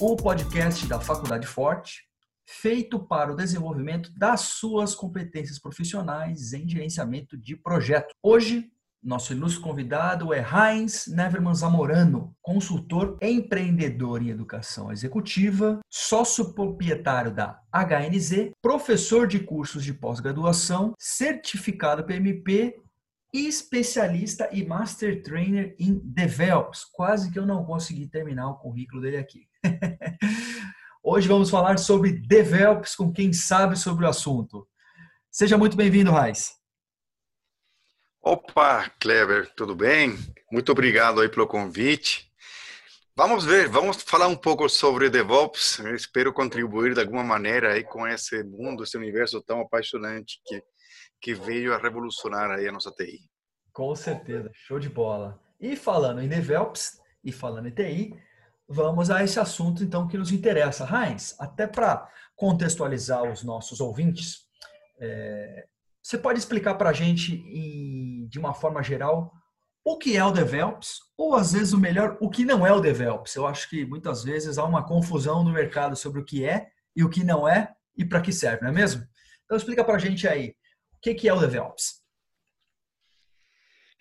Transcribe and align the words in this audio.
O 0.00 0.16
podcast 0.16 0.84
da 0.88 0.98
Faculdade 0.98 1.46
Forte, 1.46 2.02
feito 2.44 2.98
para 2.98 3.32
o 3.32 3.36
desenvolvimento 3.36 4.10
das 4.18 4.40
suas 4.40 4.92
competências 4.92 5.56
profissionais 5.56 6.52
em 6.52 6.68
gerenciamento 6.68 7.36
de 7.36 7.54
projeto. 7.54 8.12
Hoje, 8.20 8.68
nosso 9.00 9.32
ilustre 9.32 9.62
convidado 9.62 10.34
é 10.34 10.40
Heinz 10.44 11.06
Neverman 11.06 11.54
Zamorano, 11.54 12.34
consultor 12.42 13.16
empreendedor 13.22 14.20
em 14.20 14.30
educação 14.30 14.90
executiva, 14.90 15.78
sócio 15.88 16.52
proprietário 16.52 17.30
da 17.30 17.60
HNZ, 17.72 18.50
professor 18.60 19.28
de 19.28 19.38
cursos 19.38 19.84
de 19.84 19.94
pós-graduação, 19.94 20.92
certificado 20.98 22.02
PMP 22.02 22.74
especialista 23.32 24.48
e 24.52 24.64
master 24.64 25.22
trainer 25.22 25.74
em 25.78 25.98
DevOps. 25.98 26.84
Quase 26.84 27.30
que 27.30 27.38
eu 27.38 27.46
não 27.46 27.64
consegui 27.64 28.06
terminar 28.06 28.50
o 28.50 28.58
currículo 28.58 29.02
dele 29.02 29.18
aqui. 29.18 29.48
Hoje 31.02 31.28
vamos 31.28 31.50
falar 31.50 31.78
sobre 31.78 32.12
DevOps 32.12 32.94
com 32.94 33.12
quem 33.12 33.32
sabe 33.32 33.76
sobre 33.76 34.04
o 34.04 34.08
assunto. 34.08 34.68
Seja 35.30 35.56
muito 35.56 35.76
bem-vindo, 35.76 36.10
Raiz. 36.10 36.52
Opa, 38.20 38.90
Clever, 39.00 39.52
tudo 39.54 39.74
bem? 39.74 40.18
Muito 40.50 40.72
obrigado 40.72 41.20
aí 41.20 41.28
pelo 41.28 41.46
convite. 41.46 42.28
Vamos 43.16 43.44
ver, 43.44 43.68
vamos 43.68 44.02
falar 44.02 44.28
um 44.28 44.36
pouco 44.36 44.68
sobre 44.68 45.10
DevOps. 45.10 45.78
Eu 45.80 45.94
espero 45.94 46.32
contribuir 46.32 46.94
de 46.94 47.00
alguma 47.00 47.24
maneira 47.24 47.72
aí 47.72 47.82
com 47.82 48.06
esse 48.06 48.44
mundo, 48.44 48.84
esse 48.84 48.96
universo 48.96 49.42
tão 49.42 49.60
apaixonante 49.60 50.40
que, 50.46 50.62
que 51.20 51.34
veio 51.34 51.74
a 51.74 51.78
revolucionar 51.78 52.50
aí 52.50 52.68
a 52.68 52.72
nossa 52.72 52.90
TI. 52.92 53.20
Com 53.72 53.94
certeza, 53.94 54.50
show 54.54 54.78
de 54.78 54.88
bola. 54.88 55.40
E 55.60 55.76
falando 55.76 56.22
em 56.22 56.28
DevOps 56.28 57.00
e 57.24 57.32
falando 57.32 57.68
em 57.68 57.72
TI, 57.72 58.14
vamos 58.68 59.10
a 59.10 59.22
esse 59.24 59.40
assunto 59.40 59.82
então 59.82 60.06
que 60.06 60.18
nos 60.18 60.30
interessa. 60.30 60.86
Heinz, 60.86 61.34
até 61.38 61.66
para 61.66 62.08
contextualizar 62.36 63.22
os 63.24 63.42
nossos 63.42 63.80
ouvintes, 63.80 64.46
é, 65.00 65.66
você 66.02 66.16
pode 66.16 66.38
explicar 66.38 66.74
para 66.74 66.90
a 66.90 66.92
gente, 66.92 67.36
de 68.28 68.38
uma 68.38 68.54
forma 68.54 68.82
geral, 68.82 69.32
o 69.84 69.96
que 69.96 70.16
é 70.16 70.24
o 70.24 70.30
DevOps? 70.30 71.00
Ou, 71.16 71.34
às 71.34 71.52
vezes, 71.52 71.72
o 71.72 71.78
melhor, 71.78 72.16
o 72.20 72.28
que 72.28 72.44
não 72.44 72.66
é 72.66 72.72
o 72.72 72.80
DevOps? 72.80 73.34
Eu 73.34 73.46
acho 73.46 73.68
que, 73.68 73.84
muitas 73.84 74.22
vezes, 74.22 74.58
há 74.58 74.64
uma 74.64 74.86
confusão 74.86 75.42
no 75.42 75.50
mercado 75.50 75.96
sobre 75.96 76.20
o 76.20 76.24
que 76.24 76.44
é 76.44 76.68
e 76.94 77.02
o 77.02 77.08
que 77.08 77.24
não 77.24 77.48
é 77.48 77.74
e 77.96 78.04
para 78.04 78.20
que 78.20 78.32
serve, 78.32 78.62
não 78.62 78.70
é 78.70 78.72
mesmo? 78.72 79.04
Então, 79.44 79.56
explica 79.56 79.82
para 79.82 79.96
a 79.96 79.98
gente 79.98 80.28
aí, 80.28 80.54
o 80.98 81.00
que, 81.00 81.14
que 81.14 81.28
é 81.28 81.32
o 81.32 81.38
DevOps? 81.38 82.02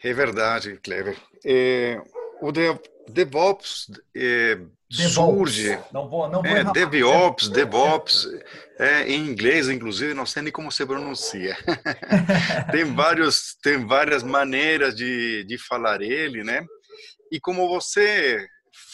É 0.03 0.13
verdade, 0.13 0.77
Clever. 0.77 1.15
É, 1.45 2.01
o 2.41 2.51
DevOps 3.07 3.91
é, 4.15 4.59
surge. 4.89 5.79
Não 5.91 6.09
vou, 6.09 6.27
não 6.27 6.41
vou 6.41 6.51
é, 6.51 6.63
DevOps, 6.63 7.49
DevOps, 7.49 8.27
é, 8.79 9.03
em 9.03 9.27
inglês, 9.27 9.69
inclusive, 9.69 10.15
não 10.15 10.25
sei 10.25 10.41
nem 10.41 10.51
como 10.51 10.71
se 10.71 10.85
pronuncia. 10.87 11.55
tem, 12.71 12.83
vários, 12.95 13.55
tem 13.61 13.85
várias 13.85 14.23
maneiras 14.23 14.95
de, 14.95 15.43
de 15.43 15.57
falar 15.59 16.01
ele, 16.01 16.43
né? 16.43 16.65
E 17.31 17.39
como 17.39 17.67
você 17.69 18.43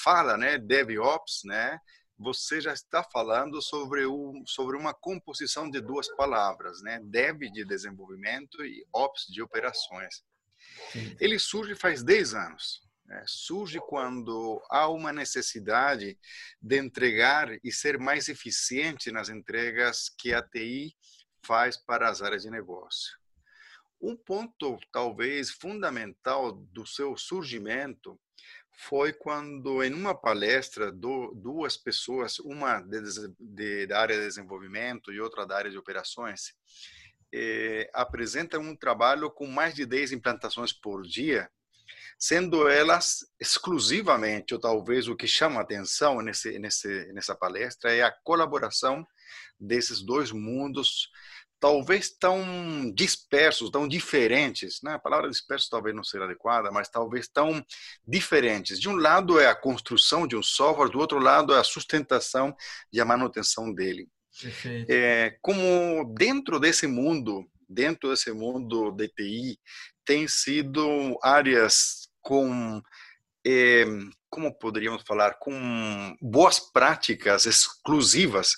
fala, 0.04 0.36
né, 0.36 0.58
DevOps, 0.58 1.42
né? 1.46 1.80
Você 2.24 2.62
já 2.62 2.74
está 2.74 3.04
falando 3.04 3.62
sobre, 3.62 4.06
o, 4.06 4.44
sobre 4.46 4.78
uma 4.78 4.94
composição 4.94 5.70
de 5.70 5.82
duas 5.82 6.08
palavras, 6.16 6.82
né? 6.82 7.00
Dev 7.04 7.42
de 7.52 7.66
desenvolvimento 7.66 8.64
e 8.66 8.86
Ops 8.94 9.26
de 9.28 9.42
operações. 9.42 10.24
Ele 11.20 11.38
surge 11.38 11.76
faz 11.76 12.02
10 12.02 12.34
anos. 12.34 12.82
Né? 13.06 13.24
Surge 13.28 13.80
quando 13.80 14.62
há 14.70 14.88
uma 14.88 15.12
necessidade 15.12 16.18
de 16.62 16.78
entregar 16.78 17.50
e 17.64 17.72
ser 17.72 18.00
mais 18.00 18.30
eficiente 18.30 19.12
nas 19.12 19.30
entregas 19.30 20.10
que 20.18 20.34
a 20.34 20.42
TI 20.42 20.96
faz 21.46 21.78
para 21.78 22.10
as 22.10 22.22
áreas 22.22 22.44
de 22.44 22.50
negócio. 22.50 23.18
Um 24.02 24.16
ponto, 24.16 24.78
talvez, 24.92 25.50
fundamental 25.52 26.52
do 26.52 26.86
seu 26.86 27.18
surgimento 27.18 28.20
foi 28.76 29.14
quando, 29.14 29.84
em 29.84 29.94
uma 29.94 30.16
palestra, 30.16 30.92
duas 30.92 31.78
pessoas, 31.78 32.40
uma 32.40 32.80
de, 32.82 33.00
de, 33.40 33.88
da 33.88 34.02
área 34.02 34.16
de 34.16 34.26
desenvolvimento 34.26 35.12
e 35.12 35.22
outra 35.22 35.46
da 35.46 35.56
área 35.56 35.72
de 35.72 35.78
operações, 35.78 36.54
eh, 37.34 37.90
apresentam 37.94 38.62
um 38.62 38.76
trabalho 38.76 39.30
com 39.32 39.48
mais 39.48 39.74
de 39.74 39.86
10 39.86 40.12
implantações 40.12 40.74
por 40.74 41.04
dia 41.04 41.50
sendo 42.18 42.70
elas 42.70 43.26
exclusivamente, 43.38 44.54
ou 44.54 44.60
talvez 44.60 45.10
o 45.10 45.16
que 45.16 45.28
chama 45.28 45.60
atenção 45.60 46.22
nesse, 46.22 46.58
nesse, 46.58 47.12
nessa 47.12 47.36
palestra, 47.36 47.94
é 47.94 48.02
a 48.02 48.12
colaboração 48.24 49.06
desses 49.60 50.02
dois 50.02 50.32
mundos, 50.32 51.10
talvez 51.64 52.10
tão 52.10 52.92
dispersos, 52.94 53.72
tão 53.72 53.88
diferentes. 53.88 54.82
Né? 54.84 54.96
A 54.96 55.00
palavra 55.00 55.30
disperso 55.30 55.70
talvez 55.70 55.96
não 55.96 56.04
seja 56.04 56.26
adequada, 56.26 56.70
mas 56.70 56.90
talvez 56.90 57.26
tão 57.30 57.66
diferentes. 58.06 58.78
De 58.78 58.90
um 58.90 58.98
lado 58.98 59.40
é 59.40 59.48
a 59.48 59.56
construção 59.56 60.28
de 60.28 60.36
um 60.36 60.44
software, 60.44 60.90
do 60.90 61.00
outro 61.00 61.20
lado 61.20 61.54
é 61.54 61.60
a 61.60 61.64
sustentação 61.64 62.54
e 62.92 63.00
a 63.00 63.06
manutenção 63.06 63.74
dele. 63.74 64.10
É, 64.90 65.38
como 65.42 66.14
dentro 66.14 66.60
desse 66.60 66.86
mundo, 66.86 67.50
dentro 67.70 68.10
desse 68.10 68.34
mundo 68.34 68.92
de 68.92 69.08
TI, 69.08 69.58
tem 70.04 70.28
sido 70.28 71.18
áreas 71.24 72.10
com, 72.20 72.82
eh, 73.48 73.86
como 74.30 74.54
poderíamos 74.54 75.04
falar, 75.08 75.36
com 75.36 76.14
boas 76.22 76.60
práticas 76.60 77.46
exclusivas. 77.46 78.52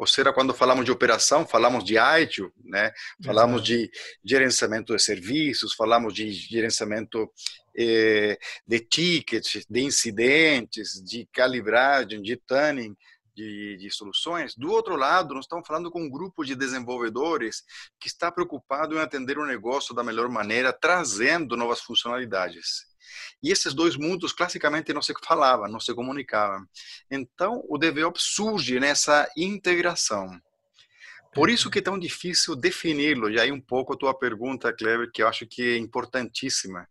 Ou 0.00 0.06
seja, 0.06 0.32
quando 0.32 0.54
falamos 0.54 0.86
de 0.86 0.90
operação, 0.90 1.46
falamos 1.46 1.84
de 1.84 1.98
ITIL, 1.98 2.50
né? 2.64 2.90
falamos 3.22 3.62
de 3.62 3.90
gerenciamento 4.24 4.96
de 4.96 5.02
serviços, 5.02 5.74
falamos 5.74 6.14
de 6.14 6.32
gerenciamento 6.32 7.30
eh, 7.76 8.38
de 8.66 8.80
tickets, 8.80 9.66
de 9.68 9.82
incidentes, 9.82 11.04
de 11.04 11.28
calibragem, 11.30 12.22
de 12.22 12.34
tuning 12.34 12.96
de, 13.36 13.76
de, 13.76 13.90
soluções. 13.90 14.54
Do 14.54 14.70
outro 14.70 14.96
lado, 14.96 15.34
nós 15.34 15.44
estamos 15.44 15.66
falando 15.66 15.90
com 15.90 16.00
um 16.00 16.10
grupo 16.10 16.46
de 16.46 16.54
desenvolvedores 16.54 17.62
que 18.00 18.08
está 18.08 18.32
preocupado 18.32 18.94
em 18.94 19.00
atender 19.00 19.36
o 19.36 19.46
negócio 19.46 19.94
da 19.94 20.02
melhor 20.02 20.30
maneira, 20.30 20.72
trazendo 20.72 21.58
novas 21.58 21.82
funcionalidades. 21.82 22.89
E 23.42 23.50
esses 23.50 23.74
dois 23.74 23.96
mundos 23.96 24.32
classicamente 24.32 24.92
não 24.92 25.02
se 25.02 25.12
falavam, 25.24 25.68
não 25.68 25.80
se 25.80 25.94
comunicavam. 25.94 26.66
Então, 27.10 27.64
o 27.68 27.78
DevOps 27.78 28.22
surge 28.22 28.78
nessa 28.80 29.30
integração. 29.36 30.40
Por 31.32 31.48
isso 31.48 31.70
que 31.70 31.78
é 31.78 31.82
tão 31.82 31.98
difícil 31.98 32.56
defini-lo. 32.56 33.30
E 33.30 33.38
aí 33.38 33.52
um 33.52 33.60
pouco 33.60 33.92
a 33.92 33.96
tua 33.96 34.12
pergunta, 34.12 34.72
Cleber, 34.72 35.10
que 35.12 35.22
eu 35.22 35.28
acho 35.28 35.46
que 35.46 35.74
é 35.74 35.76
importantíssima, 35.76 36.88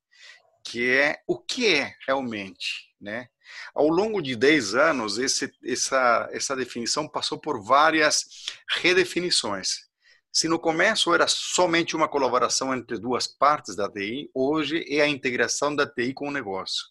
que 0.64 0.90
é 0.90 1.22
o 1.28 1.38
que 1.38 1.68
é 1.68 1.94
realmente, 2.08 2.94
né? 3.00 3.28
Ao 3.74 3.88
longo 3.88 4.22
de 4.22 4.36
10 4.36 4.76
anos, 4.76 5.18
esse, 5.18 5.52
essa, 5.66 6.30
essa 6.32 6.56
definição 6.56 7.08
passou 7.08 7.40
por 7.40 7.62
várias 7.62 8.46
redefinições. 8.82 9.89
Se 10.32 10.48
no 10.48 10.60
começo 10.60 11.14
era 11.14 11.28
somente 11.28 11.96
uma 11.96 12.08
colaboração 12.08 12.74
entre 12.74 13.00
duas 13.00 13.26
partes 13.26 13.76
da 13.76 13.90
TI, 13.90 14.30
hoje 14.34 14.86
é 14.88 15.02
a 15.02 15.08
integração 15.08 15.76
da 15.76 15.88
TI 15.88 16.14
com 16.14 16.28
o 16.28 16.32
negócio. 16.32 16.86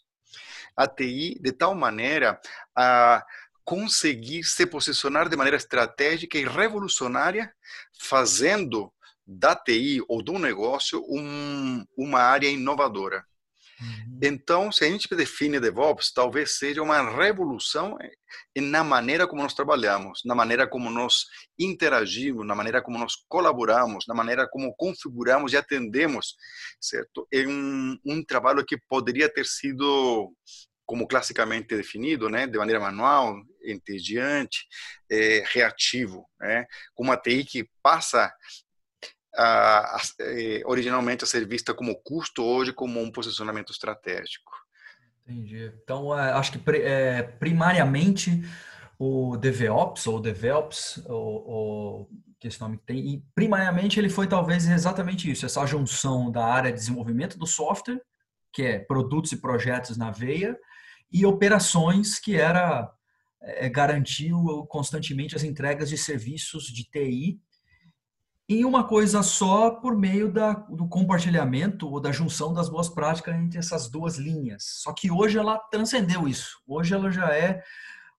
A 0.77 0.89
TI, 0.89 1.39
de 1.41 1.53
tal 1.53 1.75
maneira 1.75 2.41
a 2.77 3.25
conseguir 3.65 4.45
se 4.45 4.67
posicionar 4.67 5.29
de 5.29 5.37
maneira 5.37 5.57
estratégica 5.57 6.37
e 6.37 6.45
revolucionária, 6.45 7.55
fazendo 8.01 8.93
da 9.25 9.55
TI 9.55 10.03
ou 10.09 10.23
do 10.23 10.39
negócio 10.39 11.05
um, 11.09 11.85
uma 11.97 12.21
área 12.21 12.49
inovadora. 12.49 13.25
Uhum. 13.81 14.19
Então, 14.23 14.73
se 14.73 14.85
a 14.85 14.89
gente 14.89 15.09
define 15.15 15.61
DevOps, 15.61 16.13
talvez 16.13 16.59
seja 16.59 16.83
uma 16.83 17.11
revolução 17.11 17.97
na 18.57 18.83
maneira 18.83 19.27
como 19.27 19.43
nós 19.43 19.55
trabalhamos, 19.55 20.23
na 20.25 20.35
maneira 20.35 20.67
como 20.67 20.91
nós 20.91 21.25
interagimos, 21.59 22.47
na 22.47 22.55
maneira 22.55 22.83
como 22.83 22.99
nós 22.99 23.15
colaboramos, 23.29 24.05
na 24.07 24.15
maneira 24.15 24.49
como 24.49 24.75
configuramos 24.77 25.53
e 25.53 25.57
atendemos, 25.57 26.35
certo? 26.81 27.27
É 27.33 27.47
um, 27.47 27.97
um 28.05 28.25
trabalho 28.25 28.65
que 28.65 28.79
poderia 28.89 29.29
ter 29.29 29.47
sido 29.47 30.33
como 30.85 31.07
classicamente 31.07 31.77
definido, 31.77 32.31
né, 32.31 32.47
de 32.47 32.57
maneira 32.57 32.81
manual, 32.81 33.37
entediante, 33.63 34.67
é, 35.11 35.45
reativo, 35.47 36.27
né, 36.41 36.65
com 36.95 37.05
uma 37.05 37.17
TI 37.17 37.45
que 37.45 37.69
passa 37.83 38.33
eh, 39.37 40.63
originalmente 40.65 41.25
a 41.25 41.27
ser 41.27 41.47
vista 41.47 41.75
como 41.75 42.01
custo, 42.03 42.43
hoje 42.43 42.73
como 42.73 43.01
um 43.01 43.11
posicionamento 43.11 43.73
estratégico. 43.73 44.53
Entendi. 45.27 45.73
Então, 45.83 46.19
é, 46.19 46.33
acho 46.33 46.53
que 46.53 46.71
é, 46.71 47.23
primariamente 47.23 48.43
o 48.99 49.37
DevOps, 49.37 50.07
ou 50.07 50.21
DevOps, 50.21 51.03
ou, 51.07 51.49
ou, 51.49 52.11
que 52.41 52.49
esse 52.49 52.61
nome 52.61 52.79
tem, 52.79 52.99
e 52.99 53.25
primariamente 53.35 54.01
ele 54.01 54.09
foi 54.09 54.27
talvez 54.27 54.67
exatamente 54.69 55.31
isso, 55.31 55.45
essa 55.45 55.67
junção 55.67 56.31
da 56.31 56.45
área 56.45 56.73
de 56.73 56.79
desenvolvimento 56.79 57.39
do 57.39 57.47
software 57.47 58.01
que 58.53 58.63
é 58.63 58.79
produtos 58.79 59.33
e 59.33 59.37
projetos 59.37 59.97
na 59.97 60.11
veia, 60.11 60.59
e 61.13 61.25
operações, 61.25 62.19
que 62.19 62.37
era 62.37 62.91
é, 63.41 63.69
garantiu 63.69 64.67
constantemente 64.69 65.37
as 65.37 65.45
entregas 65.45 65.89
de 65.89 65.97
serviços 65.97 66.65
de 66.65 66.85
TI 66.85 67.41
em 68.49 68.65
uma 68.65 68.87
coisa 68.87 69.23
só 69.23 69.71
por 69.71 69.95
meio 69.95 70.33
da, 70.33 70.55
do 70.55 70.89
compartilhamento 70.89 71.87
ou 71.89 72.01
da 72.01 72.11
junção 72.11 72.55
das 72.55 72.69
boas 72.69 72.89
práticas 72.89 73.35
entre 73.35 73.59
essas 73.59 73.91
duas 73.91 74.17
linhas. 74.17 74.65
Só 74.65 74.93
que 74.93 75.11
hoje 75.11 75.39
ela 75.39 75.59
transcendeu 75.59 76.27
isso. 76.27 76.63
Hoje 76.67 76.95
ela 76.95 77.11
já 77.11 77.29
é 77.35 77.63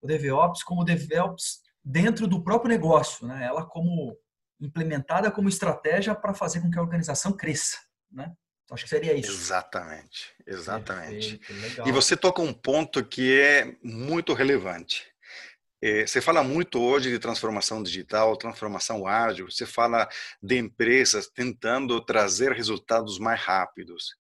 o 0.01 0.07
DevOps 0.07 0.63
como 0.63 0.83
DevOps 0.83 1.61
dentro 1.83 2.27
do 2.27 2.43
próprio 2.43 2.69
negócio, 2.69 3.25
né? 3.25 3.43
Ela 3.43 3.65
como 3.65 4.15
implementada 4.61 5.31
como 5.31 5.49
estratégia 5.49 6.13
para 6.13 6.33
fazer 6.33 6.61
com 6.61 6.69
que 6.69 6.77
a 6.77 6.81
organização 6.81 7.31
cresça, 7.31 7.79
né? 8.11 8.31
Então, 8.63 8.75
acho 8.75 8.83
que 8.83 8.89
seria 8.89 9.15
isso. 9.15 9.31
Exatamente, 9.31 10.31
exatamente. 10.45 11.37
Perfeito, 11.39 11.89
e 11.89 11.91
você 11.91 12.15
toca 12.15 12.39
um 12.39 12.53
ponto 12.53 13.03
que 13.03 13.39
é 13.39 13.75
muito 13.83 14.31
relevante. 14.33 15.07
É, 15.81 16.05
você 16.05 16.19
fala 16.19 16.43
muito 16.43 16.81
hoje 16.81 17.09
de 17.09 17.19
transformação 17.19 17.81
digital, 17.81 18.35
transformação 18.35 19.07
ágil, 19.07 19.49
você 19.49 19.65
fala 19.65 20.09
de 20.41 20.57
empresas 20.57 21.27
tentando 21.29 22.03
trazer 22.03 22.51
resultados 22.51 23.17
mais 23.17 23.39
rápidos. 23.39 24.15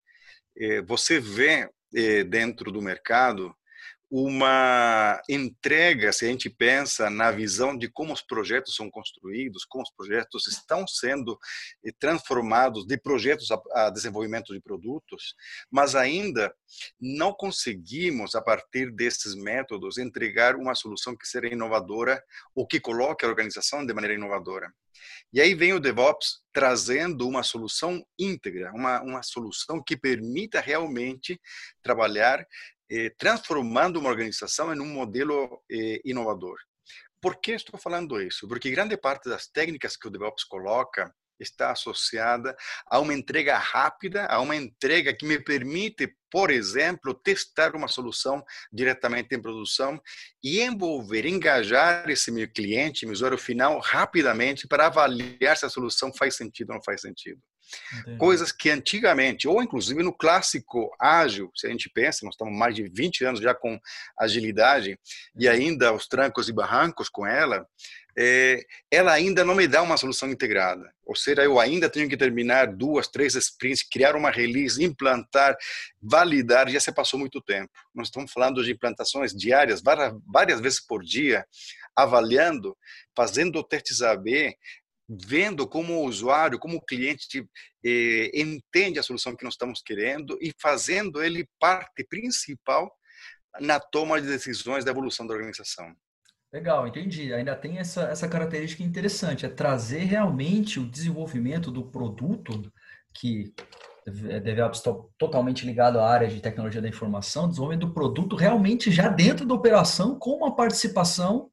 É, 0.56 0.81
você 0.82 1.19
vê 1.19 1.69
é, 1.94 2.22
dentro 2.22 2.70
do 2.70 2.81
mercado 2.81 3.55
uma 4.10 5.20
entrega, 5.28 6.12
se 6.12 6.25
a 6.25 6.28
gente 6.28 6.49
pensa 6.49 7.10
na 7.10 7.31
visão 7.31 7.76
de 7.76 7.90
como 7.90 8.12
os 8.12 8.22
projetos 8.22 8.75
são 8.75 8.90
construídos, 8.90 9.64
como 9.64 9.82
os 9.82 9.90
projetos 9.90 10.46
estão 10.46 10.87
sendo 10.87 11.38
eh, 11.84 11.93
transformados 11.99 12.87
de 12.87 12.96
projetos 12.96 13.49
a, 13.75 13.90
desenvolvimento 13.90 14.55
de 14.55 14.60
produtos, 14.60 15.34
mas 15.70 15.94
ainda 15.94 16.55
não 16.99 17.34
conseguimos, 17.34 18.34
a 18.34 18.40
partir 18.40 18.90
desses 18.90 19.34
métodos, 19.34 19.99
entregar 19.99 20.56
uma 20.56 20.75
solução 20.75 21.14
que 21.14 21.28
seja 21.28 21.52
inovadora 21.52 22.22
ou 22.55 22.66
que 22.66 22.81
coloque 22.81 23.25
a 23.25 23.28
organização 23.28 23.84
de 23.84 23.93
maneira 23.93 24.14
inovadora. 24.14 24.72
E 25.32 25.40
aí 25.40 25.55
vem 25.55 25.72
o 25.75 25.81
DevOps 25.81 26.40
trazendo 26.52 27.28
uma 27.28 27.43
solução 27.43 28.05
íntegra, 28.19 28.72
uma, 28.72 29.00
uma 29.02 29.22
solução 29.22 29.82
que 29.82 29.96
permita 29.96 30.60
realmente 30.60 31.40
trabalhar 31.82 32.44
eh, 32.90 33.11
transformando 33.19 33.99
uma 33.99 34.11
organização 34.11 34.73
em 34.75 34.81
um 34.81 34.87
modelo 34.87 35.62
eh, 35.70 36.00
inovador. 36.05 36.56
Por 37.20 37.40
que 37.40 37.52
estou 37.52 37.79
falando 37.79 38.20
isso? 38.20 38.46
Porque 38.46 38.70
grande 38.70 38.96
parte 38.96 39.29
das 39.29 39.49
técnicas 39.49 39.96
que 39.96 40.06
o 40.06 40.11
DevOps 40.11 40.44
coloca 40.44 41.12
está 41.40 41.70
associada 41.70 42.56
a 42.87 42.99
uma 42.99 43.14
entrega 43.14 43.56
rápida, 43.56 44.26
a 44.26 44.40
uma 44.40 44.56
entrega 44.56 45.14
que 45.14 45.26
me 45.26 45.38
permite, 45.38 46.12
por 46.31 46.50
exemplo, 46.50 47.14
testar 47.14 47.75
uma 47.75 47.88
solução 47.88 48.44
diretamente 48.73 49.34
em 49.34 49.41
produção 49.41 50.00
e 50.43 50.61
envolver, 50.61 51.26
engajar 51.26 52.08
esse 52.11 52.31
meu 52.31 52.50
cliente, 52.50 53.06
meu 53.06 53.12
usuário 53.12 53.38
final, 53.38 53.79
rapidamente 53.81 54.67
para 54.67 54.87
avaliar 54.87 55.56
se 55.56 55.67
a 55.67 55.70
solução 55.70 56.12
faz 56.12 56.37
sentido 56.37 56.70
ou 56.70 56.76
não 56.76 56.82
faz 56.82 57.00
sentido. 57.00 57.41
Entendi. 58.00 58.19
Coisas 58.19 58.53
que 58.53 58.70
antigamente, 58.70 59.49
ou 59.49 59.62
inclusive 59.62 60.03
no 60.03 60.12
clássico 60.12 60.91
ágil, 61.00 61.50
se 61.55 61.67
a 61.67 61.70
gente 61.70 61.91
pensa, 61.91 62.25
nós 62.25 62.35
estamos 62.35 62.56
mais 62.56 62.75
de 62.75 62.88
20 62.88 63.25
anos 63.25 63.41
já 63.41 63.55
com 63.55 63.79
agilidade 64.19 64.99
e 65.37 65.47
uhum. 65.47 65.53
ainda 65.53 65.93
os 65.93 66.06
trancos 66.06 66.49
e 66.49 66.53
barrancos 66.53 67.09
com 67.09 67.26
ela, 67.26 67.67
é, 68.20 68.65
ela 68.91 69.12
ainda 69.12 69.44
não 69.44 69.55
me 69.55 69.69
dá 69.69 69.81
uma 69.81 69.97
solução 69.97 70.29
integrada. 70.29 70.93
Ou 71.06 71.15
seja, 71.15 71.44
eu 71.44 71.61
ainda 71.61 71.88
tenho 71.88 72.09
que 72.09 72.17
terminar 72.17 72.67
duas, 72.67 73.06
três 73.06 73.37
sprints, 73.37 73.87
criar 73.88 74.17
uma 74.17 74.29
release, 74.29 74.82
implantar, 74.82 75.56
validar, 76.03 76.69
já 76.69 76.81
se 76.81 76.91
passou 76.91 77.19
muito 77.19 77.41
tempo. 77.41 77.70
Nós 77.94 78.09
estamos 78.09 78.32
falando 78.32 78.65
de 78.65 78.73
implantações 78.73 79.32
diárias, 79.32 79.81
várias, 79.81 80.12
várias 80.26 80.61
vezes 80.61 80.85
por 80.85 81.05
dia, 81.05 81.47
avaliando, 81.94 82.76
fazendo 83.17 83.62
testes 83.62 84.03
AB, 84.03 84.53
vendo 85.08 85.66
como 85.66 85.94
o 85.94 86.05
usuário, 86.05 86.58
como 86.58 86.76
o 86.76 86.84
cliente 86.84 87.49
eh, 87.84 88.31
entende 88.34 88.99
a 88.99 89.02
solução 89.02 89.34
que 89.34 89.44
nós 89.44 89.55
estamos 89.55 89.81
querendo 89.81 90.37
e 90.40 90.52
fazendo 90.60 91.22
ele 91.22 91.49
parte 91.58 92.05
principal 92.05 92.93
na 93.60 93.81
toma 93.81 94.20
de 94.20 94.26
decisões 94.26 94.84
da 94.84 94.90
evolução 94.90 95.26
da 95.26 95.34
organização. 95.34 95.94
Legal, 96.52 96.87
entendi. 96.87 97.32
Ainda 97.32 97.55
tem 97.56 97.78
essa, 97.78 98.02
essa 98.05 98.28
característica 98.28 98.82
interessante, 98.82 99.44
é 99.44 99.49
trazer 99.49 100.05
realmente 100.05 100.78
o 100.78 100.87
desenvolvimento 100.87 101.70
do 101.70 101.90
produto, 101.90 102.72
que 103.14 103.52
DevOps 104.06 104.78
está 104.78 104.94
totalmente 105.19 105.66
ligado 105.66 105.99
à 105.99 106.08
área 106.08 106.28
de 106.28 106.40
tecnologia 106.40 106.81
da 106.81 106.88
informação, 106.88 107.49
desenvolvimento 107.49 107.87
do 107.87 107.94
produto 107.94 108.37
realmente 108.37 108.90
já 108.90 109.08
dentro 109.08 109.46
da 109.46 109.55
operação, 109.55 110.19
com 110.19 110.31
uma 110.31 110.55
participação 110.55 111.50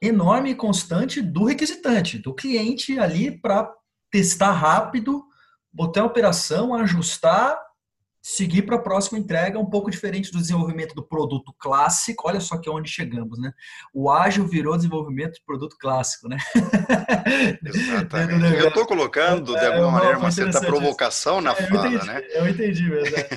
enorme 0.00 0.50
e 0.50 0.54
constante 0.54 1.20
do 1.20 1.44
requisitante, 1.44 2.18
do 2.18 2.34
cliente 2.34 2.98
ali 2.98 3.30
para 3.30 3.70
testar 4.10 4.52
rápido, 4.52 5.24
botar 5.72 6.02
a 6.02 6.06
operação, 6.06 6.74
ajustar, 6.74 7.58
seguir 8.22 8.62
para 8.62 8.76
a 8.76 8.82
próxima 8.82 9.18
entrega, 9.18 9.58
um 9.58 9.68
pouco 9.68 9.90
diferente 9.90 10.30
do 10.30 10.38
desenvolvimento 10.38 10.94
do 10.94 11.02
produto 11.02 11.54
clássico. 11.58 12.28
Olha 12.28 12.40
só 12.40 12.58
que 12.58 12.68
é 12.68 12.72
onde 12.72 12.90
chegamos, 12.90 13.38
né? 13.38 13.52
O 13.94 14.10
ágil 14.10 14.46
virou 14.46 14.76
desenvolvimento 14.76 15.34
de 15.34 15.42
produto 15.44 15.76
clássico, 15.78 16.28
né? 16.28 16.36
Exatamente. 17.64 18.56
eu 18.60 18.68
estou 18.68 18.86
colocando, 18.86 19.54
de 19.54 19.58
é, 19.58 19.66
alguma 19.66 19.88
é, 19.88 19.92
maneira, 19.92 20.18
uma 20.18 20.30
certa 20.30 20.60
provocação 20.60 21.40
na 21.40 21.52
é, 21.52 21.54
fala, 21.54 21.88
entendi, 21.88 22.06
né? 22.06 22.22
Eu 22.34 22.48
entendi 22.48 22.90
mesmo. 22.90 23.16
É. 23.16 23.28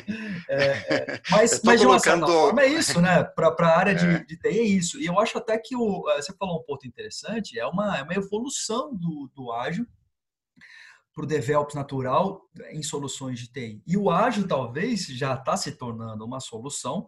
É, 0.49 0.65
é. 0.89 1.21
mas, 1.31 1.61
mas 1.63 1.79
de 1.79 1.85
uma 1.85 1.99
colocando... 1.99 2.27
forma 2.27 2.61
é 2.61 2.67
isso, 2.67 2.99
né? 2.99 3.23
Para 3.23 3.55
a 3.57 3.77
área 3.77 3.95
de, 3.95 4.25
de 4.25 4.37
TI 4.37 4.47
é 4.47 4.63
isso. 4.63 4.99
E 4.99 5.05
eu 5.05 5.17
acho 5.19 5.37
até 5.37 5.57
que 5.57 5.75
o, 5.75 6.03
você 6.15 6.33
falou 6.33 6.59
um 6.59 6.63
ponto 6.63 6.85
interessante, 6.85 7.57
é 7.57 7.65
uma, 7.65 7.97
é 7.97 8.03
uma 8.03 8.13
evolução 8.13 8.93
do, 8.93 9.31
do 9.33 9.51
ágil 9.51 9.87
para 11.13 11.23
o 11.23 11.27
DevOps 11.27 11.75
natural 11.75 12.49
em 12.71 12.81
soluções 12.81 13.39
de 13.39 13.47
TI. 13.47 13.83
E 13.85 13.95
o 13.95 14.09
ágil 14.09 14.47
talvez 14.47 15.05
já 15.07 15.35
está 15.35 15.55
se 15.55 15.73
tornando 15.73 16.25
uma 16.25 16.39
solução 16.39 17.07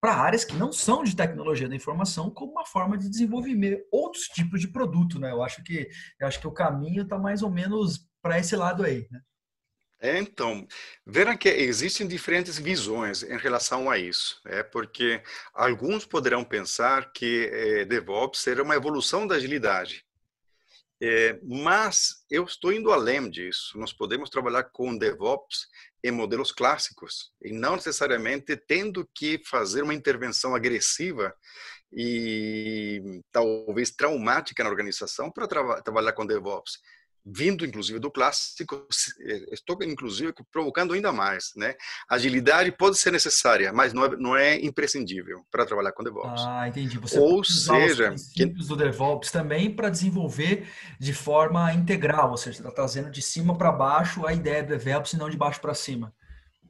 para 0.00 0.14
áreas 0.14 0.44
que 0.44 0.54
não 0.54 0.72
são 0.72 1.02
de 1.02 1.16
tecnologia 1.16 1.68
da 1.68 1.74
informação 1.74 2.30
como 2.30 2.52
uma 2.52 2.66
forma 2.66 2.98
de 2.98 3.08
desenvolver 3.08 3.86
outros 3.90 4.24
tipos 4.24 4.60
de 4.60 4.68
produto, 4.68 5.18
né? 5.18 5.30
Eu 5.30 5.42
acho 5.42 5.64
que 5.64 5.88
eu 6.20 6.26
acho 6.26 6.38
que 6.38 6.46
o 6.46 6.52
caminho 6.52 7.02
está 7.02 7.18
mais 7.18 7.42
ou 7.42 7.50
menos 7.50 8.06
para 8.22 8.38
esse 8.38 8.54
lado 8.54 8.84
aí, 8.84 9.06
né? 9.10 9.20
É, 9.98 10.18
então, 10.18 10.66
verão 11.06 11.36
que 11.36 11.48
existem 11.48 12.06
diferentes 12.06 12.58
visões 12.58 13.22
em 13.22 13.38
relação 13.38 13.90
a 13.90 13.96
isso, 13.96 14.38
é 14.44 14.62
porque 14.62 15.22
alguns 15.54 16.04
poderão 16.04 16.44
pensar 16.44 17.12
que 17.12 17.48
é, 17.50 17.84
DevOps 17.86 18.40
será 18.40 18.62
uma 18.62 18.76
evolução 18.76 19.26
da 19.26 19.36
agilidade, 19.36 20.04
é, 21.00 21.38
mas 21.42 22.24
eu 22.30 22.44
estou 22.44 22.72
indo 22.72 22.90
além 22.90 23.28
disso. 23.30 23.78
Nós 23.78 23.92
podemos 23.92 24.30
trabalhar 24.30 24.64
com 24.64 24.96
DevOps 24.96 25.66
em 26.02 26.10
modelos 26.10 26.52
clássicos 26.52 27.32
e 27.42 27.52
não 27.52 27.76
necessariamente 27.76 28.56
tendo 28.56 29.08
que 29.14 29.40
fazer 29.44 29.82
uma 29.82 29.94
intervenção 29.94 30.54
agressiva 30.54 31.34
e 31.92 33.22
talvez 33.30 33.90
traumática 33.90 34.62
na 34.64 34.70
organização 34.70 35.30
para 35.30 35.46
tra 35.46 35.82
trabalhar 35.82 36.12
com 36.12 36.26
DevOps 36.26 36.78
vindo 37.26 37.66
inclusive 37.66 37.98
do 37.98 38.10
clássico, 38.10 38.86
eh, 39.20 39.52
estou 39.52 39.76
inclusive 39.82 40.32
provocando 40.52 40.94
ainda 40.94 41.12
mais, 41.12 41.50
né? 41.56 41.74
Agilidade 42.08 42.70
pode 42.70 42.96
ser 42.96 43.10
necessária, 43.10 43.72
mas 43.72 43.92
não 43.92 44.04
é, 44.04 44.16
não 44.16 44.36
é 44.36 44.64
imprescindível 44.64 45.44
para 45.50 45.66
trabalhar 45.66 45.90
com 45.90 46.04
DevOps. 46.04 46.42
Ah, 46.46 46.68
entendi. 46.68 46.98
Você 46.98 47.18
ou 47.18 47.42
seja, 47.42 48.12
os 48.12 48.28
que... 48.32 48.46
do 48.46 48.76
DevOps 48.76 49.32
também 49.32 49.74
para 49.74 49.90
desenvolver 49.90 50.68
de 51.00 51.12
forma 51.12 51.72
integral, 51.72 52.30
ou 52.30 52.36
seja, 52.36 52.58
está 52.58 52.70
trazendo 52.70 53.10
de 53.10 53.20
cima 53.20 53.58
para 53.58 53.72
baixo 53.72 54.24
a 54.24 54.32
ideia 54.32 54.62
do 54.62 54.68
DevOps 54.68 55.14
e 55.14 55.16
não 55.16 55.28
de 55.28 55.36
baixo 55.36 55.60
para 55.60 55.74
cima. 55.74 56.14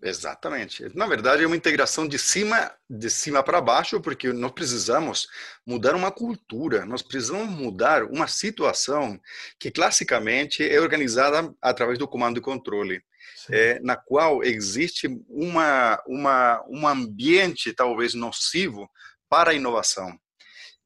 Exatamente. 0.02 0.90
Na 0.94 1.06
verdade, 1.06 1.42
é 1.42 1.46
uma 1.46 1.56
integração 1.56 2.06
de 2.06 2.18
cima 2.18 2.72
de 2.88 3.10
cima 3.10 3.42
para 3.42 3.60
baixo, 3.60 4.00
porque 4.00 4.32
nós 4.32 4.52
precisamos 4.52 5.26
mudar 5.66 5.94
uma 5.94 6.10
cultura, 6.10 6.84
nós 6.84 7.02
precisamos 7.02 7.48
mudar 7.48 8.04
uma 8.04 8.28
situação 8.28 9.18
que 9.58 9.70
classicamente 9.70 10.62
é 10.68 10.80
organizada 10.80 11.52
através 11.60 11.98
do 11.98 12.06
comando 12.06 12.38
e 12.38 12.42
controle, 12.42 13.02
é, 13.50 13.80
na 13.80 13.96
qual 13.96 14.44
existe 14.44 15.08
uma, 15.28 16.00
uma, 16.06 16.64
um 16.68 16.86
ambiente 16.86 17.72
talvez 17.72 18.14
nocivo 18.14 18.88
para 19.28 19.50
a 19.50 19.54
inovação, 19.54 20.16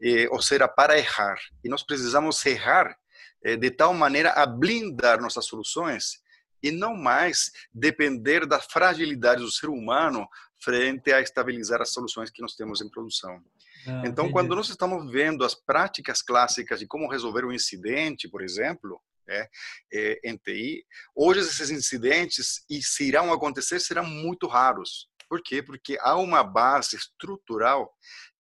é, 0.02 0.28
ou 0.30 0.40
seja, 0.40 0.66
para 0.68 0.96
errar. 0.96 1.38
E 1.62 1.68
nós 1.68 1.82
precisamos 1.82 2.44
errar 2.46 2.96
é, 3.42 3.56
de 3.56 3.70
tal 3.70 3.92
maneira 3.92 4.30
a 4.30 4.46
blindar 4.46 5.20
nossas 5.20 5.46
soluções 5.46 6.20
e 6.62 6.70
não 6.70 6.96
mais 6.96 7.50
depender 7.72 8.46
da 8.46 8.60
fragilidade 8.60 9.42
do 9.42 9.50
ser 9.50 9.68
humano 9.68 10.28
frente 10.62 11.12
a 11.12 11.20
estabilizar 11.20 11.80
as 11.80 11.92
soluções 11.92 12.30
que 12.30 12.42
nós 12.42 12.54
temos 12.54 12.80
em 12.80 12.90
produção. 12.90 13.42
Ah, 13.86 14.02
então, 14.04 14.30
quando 14.30 14.54
nós 14.54 14.68
estamos 14.68 15.10
vendo 15.10 15.44
as 15.44 15.54
práticas 15.54 16.20
clássicas 16.22 16.80
de 16.80 16.86
como 16.86 17.08
resolver 17.08 17.44
um 17.44 17.52
incidente, 17.52 18.28
por 18.28 18.42
exemplo, 18.42 19.00
é, 19.28 19.48
é, 19.92 20.20
em 20.24 20.36
TI, 20.36 20.84
hoje 21.14 21.40
esses 21.40 21.70
incidentes, 21.70 22.64
e 22.68 22.82
se 22.82 23.04
irão 23.04 23.32
acontecer, 23.32 23.80
serão 23.80 24.04
muito 24.04 24.46
raros. 24.46 25.08
Por 25.28 25.40
quê? 25.42 25.62
Porque 25.62 25.96
há 26.00 26.16
uma 26.16 26.42
base 26.42 26.96
estrutural 26.96 27.94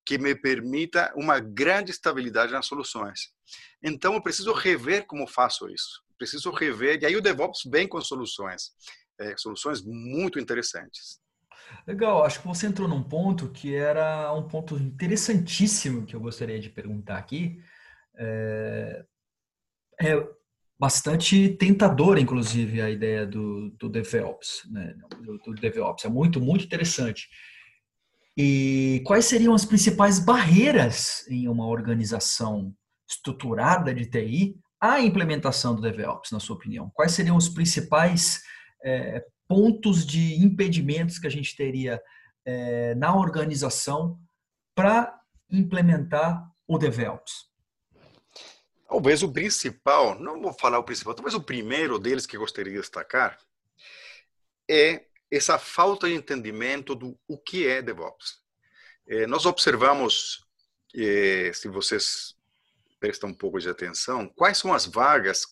que 0.04 0.18
me 0.18 0.34
permita 0.34 1.12
uma 1.14 1.38
grande 1.38 1.92
estabilidade 1.92 2.52
nas 2.52 2.66
soluções. 2.66 3.32
Então, 3.82 4.14
eu 4.14 4.22
preciso 4.22 4.52
rever 4.52 5.06
como 5.06 5.26
faço 5.26 5.68
isso. 5.68 6.02
Preciso 6.20 6.50
rever, 6.50 7.00
e 7.00 7.06
aí 7.06 7.16
o 7.16 7.22
DevOps 7.22 7.62
vem 7.64 7.88
com 7.88 7.98
soluções, 7.98 8.72
é, 9.18 9.34
soluções 9.38 9.82
muito 9.82 10.38
interessantes. 10.38 11.18
Legal, 11.86 12.22
acho 12.22 12.42
que 12.42 12.46
você 12.46 12.66
entrou 12.66 12.86
num 12.86 13.02
ponto 13.02 13.48
que 13.48 13.74
era 13.74 14.30
um 14.34 14.46
ponto 14.46 14.76
interessantíssimo 14.76 16.04
que 16.04 16.14
eu 16.14 16.20
gostaria 16.20 16.60
de 16.60 16.68
perguntar 16.68 17.16
aqui. 17.16 17.58
É, 18.18 19.02
é 19.98 20.28
bastante 20.78 21.56
tentadora, 21.56 22.20
inclusive, 22.20 22.82
a 22.82 22.90
ideia 22.90 23.26
do, 23.26 23.70
do 23.78 23.88
DevOps, 23.88 24.68
né? 24.70 24.94
do, 25.22 25.38
do 25.38 25.54
DevOps. 25.54 26.04
É 26.04 26.08
muito, 26.10 26.38
muito 26.38 26.66
interessante. 26.66 27.30
E 28.36 29.02
quais 29.06 29.24
seriam 29.24 29.54
as 29.54 29.64
principais 29.64 30.18
barreiras 30.18 31.26
em 31.30 31.48
uma 31.48 31.66
organização 31.66 32.74
estruturada 33.08 33.94
de 33.94 34.04
TI 34.04 34.54
à 34.80 35.00
implementação 35.00 35.74
do 35.74 35.82
DevOps, 35.82 36.32
na 36.32 36.40
sua 36.40 36.56
opinião? 36.56 36.90
Quais 36.94 37.12
seriam 37.12 37.36
os 37.36 37.48
principais 37.48 38.42
é, 38.82 39.24
pontos 39.46 40.06
de 40.06 40.36
impedimentos 40.36 41.18
que 41.18 41.26
a 41.26 41.30
gente 41.30 41.54
teria 41.54 42.00
é, 42.44 42.94
na 42.94 43.14
organização 43.14 44.18
para 44.74 45.18
implementar 45.50 46.48
o 46.66 46.78
DevOps? 46.78 47.50
Talvez 48.88 49.22
o 49.22 49.32
principal, 49.32 50.18
não 50.18 50.40
vou 50.40 50.52
falar 50.52 50.78
o 50.78 50.84
principal, 50.84 51.14
talvez 51.14 51.34
o 51.34 51.42
primeiro 51.42 51.98
deles 51.98 52.26
que 52.26 52.38
gostaria 52.38 52.72
de 52.72 52.80
destacar 52.80 53.38
é 54.68 55.04
essa 55.30 55.58
falta 55.58 56.08
de 56.08 56.14
entendimento 56.14 56.94
do 56.94 57.18
o 57.28 57.38
que 57.38 57.66
é 57.66 57.80
DevOps. 57.82 58.40
É, 59.06 59.26
nós 59.26 59.46
observamos, 59.46 60.44
é, 60.94 61.52
se 61.52 61.68
vocês 61.68 62.34
prestam 63.00 63.30
um 63.30 63.34
pouco 63.34 63.58
de 63.58 63.68
atenção, 63.68 64.28
quais 64.36 64.58
são 64.58 64.72
as 64.72 64.86
vagas 64.86 65.46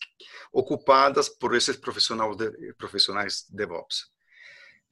ocupadas 0.52 1.28
por 1.28 1.56
esses 1.56 1.76
profissionais, 1.76 2.36
de, 2.36 2.74
profissionais 2.74 3.46
DevOps. 3.48 4.06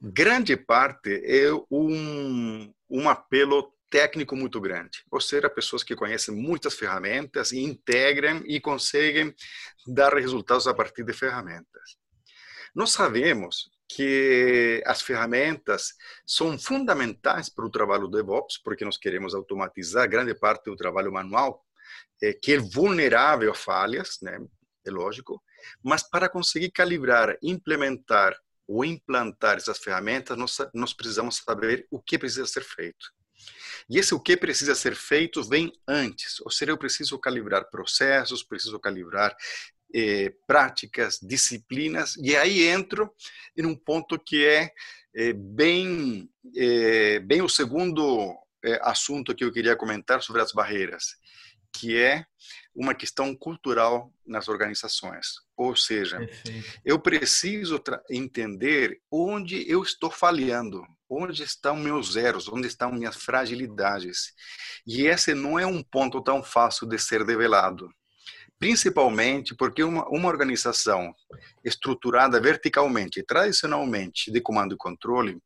Grande 0.01 0.57
parte 0.57 1.21
é 1.23 1.51
um, 1.71 2.73
um 2.89 3.07
apelo 3.09 3.71
técnico 3.89 4.35
muito 4.35 4.59
grande, 4.59 5.03
ou 5.09 5.21
seja, 5.21 5.49
pessoas 5.49 5.83
que 5.83 5.95
conhecem 5.95 6.35
muitas 6.35 6.75
ferramentas 6.75 7.53
integram 7.53 8.43
e 8.45 8.59
conseguem 8.59 9.33
dar 9.85 10.13
resultados 10.13 10.67
a 10.67 10.73
partir 10.73 11.03
de 11.03 11.13
ferramentas. 11.13 11.97
Nós 12.75 12.91
sabemos 12.91 13.71
que 13.89 14.83
as 14.85 15.01
ferramentas 15.01 15.93
são 16.25 16.59
fundamentais 16.59 17.49
para 17.49 17.65
o 17.65 17.69
trabalho 17.69 18.07
do 18.07 18.17
DevOps, 18.17 18.57
porque 18.61 18.83
nós 18.83 18.97
queremos 18.97 19.33
automatizar 19.33 20.09
grande 20.09 20.35
parte 20.35 20.65
do 20.65 20.75
trabalho 20.75 21.11
manual, 21.11 21.65
é, 22.21 22.33
que 22.33 22.53
é 22.53 22.57
vulnerável 22.57 23.51
a 23.51 23.55
falhas, 23.55 24.17
né? 24.21 24.39
é 24.85 24.91
lógico, 24.91 25.41
mas 25.83 26.03
para 26.03 26.29
conseguir 26.29 26.71
calibrar, 26.71 27.37
implementar 27.41 28.35
ou 28.67 28.83
implantar 28.83 29.57
essas 29.57 29.77
ferramentas, 29.77 30.37
nós, 30.37 30.57
nós 30.73 30.93
precisamos 30.93 31.37
saber 31.37 31.85
o 31.89 32.01
que 32.01 32.17
precisa 32.17 32.45
ser 32.45 32.63
feito. 32.63 33.11
E 33.89 33.97
esse 33.97 34.13
o 34.13 34.19
que 34.19 34.35
precisa 34.35 34.75
ser 34.75 34.95
feito 34.95 35.43
vem 35.43 35.71
antes, 35.87 36.39
ou 36.41 36.51
seja, 36.51 36.71
eu 36.71 36.77
preciso 36.77 37.17
calibrar 37.19 37.69
processos, 37.69 38.43
preciso 38.43 38.79
calibrar 38.79 39.35
eh, 39.93 40.33
práticas, 40.45 41.19
disciplinas, 41.21 42.15
e 42.17 42.35
aí 42.35 42.63
entro 42.63 43.13
em 43.55 43.65
um 43.65 43.75
ponto 43.75 44.19
que 44.19 44.45
é 44.45 44.71
eh, 45.15 45.33
bem, 45.33 46.29
eh, 46.55 47.19
bem 47.19 47.41
o 47.41 47.47
segundo 47.47 48.35
eh, 48.63 48.79
assunto 48.83 49.33
que 49.33 49.43
eu 49.43 49.51
queria 49.51 49.75
comentar 49.75 50.21
sobre 50.21 50.41
as 50.41 50.51
barreiras, 50.51 51.15
que 51.77 51.97
é 51.97 52.25
uma 52.75 52.93
questão 52.93 53.35
cultural 53.35 54.11
nas 54.25 54.47
organizações. 54.47 55.27
Ou 55.55 55.75
seja, 55.75 56.17
Perfeito. 56.17 56.79
eu 56.85 56.99
preciso 56.99 57.81
entender 58.09 58.99
onde 59.11 59.69
eu 59.69 59.83
estou 59.83 60.09
falhando, 60.09 60.83
onde 61.09 61.43
estão 61.43 61.75
meus 61.75 62.13
zeros, 62.13 62.47
onde 62.47 62.67
estão 62.67 62.91
minhas 62.91 63.15
fragilidades. 63.15 64.33
E 64.85 65.07
esse 65.07 65.33
não 65.33 65.57
é 65.57 65.65
um 65.65 65.83
ponto 65.83 66.21
tão 66.21 66.43
fácil 66.43 66.87
de 66.87 66.97
ser 66.97 67.25
develado 67.25 67.89
principalmente 68.59 69.55
porque 69.55 69.83
uma, 69.83 70.07
uma 70.09 70.27
organização 70.27 71.13
estruturada 71.63 72.39
verticalmente, 72.39 73.23
tradicionalmente, 73.23 74.31
de 74.31 74.41
comando 74.41 74.73
e 74.73 74.77
controle, 74.77 75.37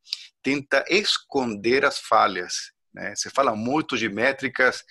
tenta 0.42 0.84
esconder 0.88 1.84
as 1.84 1.98
falhas. 1.98 2.72
Né? 2.92 3.14
Se 3.16 3.30
fala 3.30 3.54
muito 3.54 3.96
de 3.96 4.08
métricas 4.08 4.82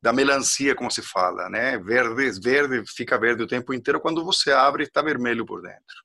da 0.00 0.12
melancia, 0.12 0.74
como 0.74 0.90
se 0.90 1.02
fala, 1.02 1.48
né? 1.48 1.78
Verde, 1.78 2.40
verde, 2.40 2.84
fica 2.86 3.18
verde 3.18 3.42
o 3.42 3.48
tempo 3.48 3.74
inteiro, 3.74 4.00
quando 4.00 4.24
você 4.24 4.52
abre, 4.52 4.84
está 4.84 5.02
vermelho 5.02 5.44
por 5.44 5.62
dentro. 5.62 6.04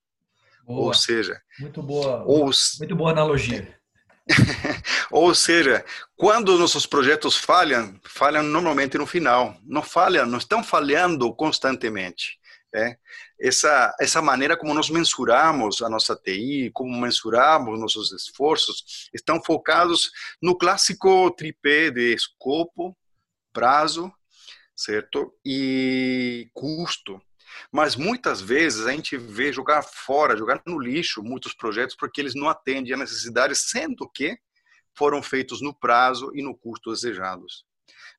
Boa. 0.65 0.87
Ou 0.87 0.93
seja... 0.93 1.39
Muito 1.59 1.81
boa, 1.83 2.23
ou, 2.25 2.49
muito 2.79 2.95
boa 2.95 3.11
analogia. 3.11 3.81
Ou 5.11 5.33
seja, 5.33 5.83
quando 6.15 6.57
nossos 6.57 6.85
projetos 6.85 7.35
falham, 7.35 7.99
falham 8.05 8.43
normalmente 8.43 8.97
no 8.97 9.05
final. 9.05 9.57
Não 9.63 9.81
falham, 9.81 10.25
não 10.25 10.37
estão 10.37 10.63
falhando 10.63 11.33
constantemente. 11.35 12.39
É? 12.73 12.95
Essa 13.37 13.93
essa 13.99 14.21
maneira 14.21 14.55
como 14.55 14.73
nós 14.73 14.89
mensuramos 14.89 15.81
a 15.81 15.89
nossa 15.89 16.15
TI, 16.15 16.71
como 16.73 16.97
mensuramos 17.01 17.77
nossos 17.77 18.13
esforços, 18.13 19.09
estão 19.13 19.43
focados 19.43 20.09
no 20.41 20.57
clássico 20.57 21.29
tripé 21.31 21.91
de 21.91 22.13
escopo, 22.13 22.95
prazo, 23.51 24.11
certo? 24.75 25.33
E 25.45 26.49
custo. 26.53 27.21
Mas 27.71 27.95
muitas 27.95 28.41
vezes 28.41 28.85
a 28.85 28.91
gente 28.91 29.17
vê 29.17 29.51
jogar 29.51 29.83
fora, 29.83 30.37
jogar 30.37 30.61
no 30.65 30.79
lixo 30.79 31.23
muitos 31.23 31.53
projetos 31.53 31.95
porque 31.95 32.21
eles 32.21 32.33
não 32.35 32.49
atendem 32.49 32.93
a 32.93 32.97
necessidades, 32.97 33.69
sendo 33.69 34.09
que 34.09 34.37
foram 34.97 35.21
feitos 35.21 35.61
no 35.61 35.73
prazo 35.73 36.31
e 36.33 36.41
no 36.41 36.57
custo 36.57 36.91
desejados. 36.91 37.65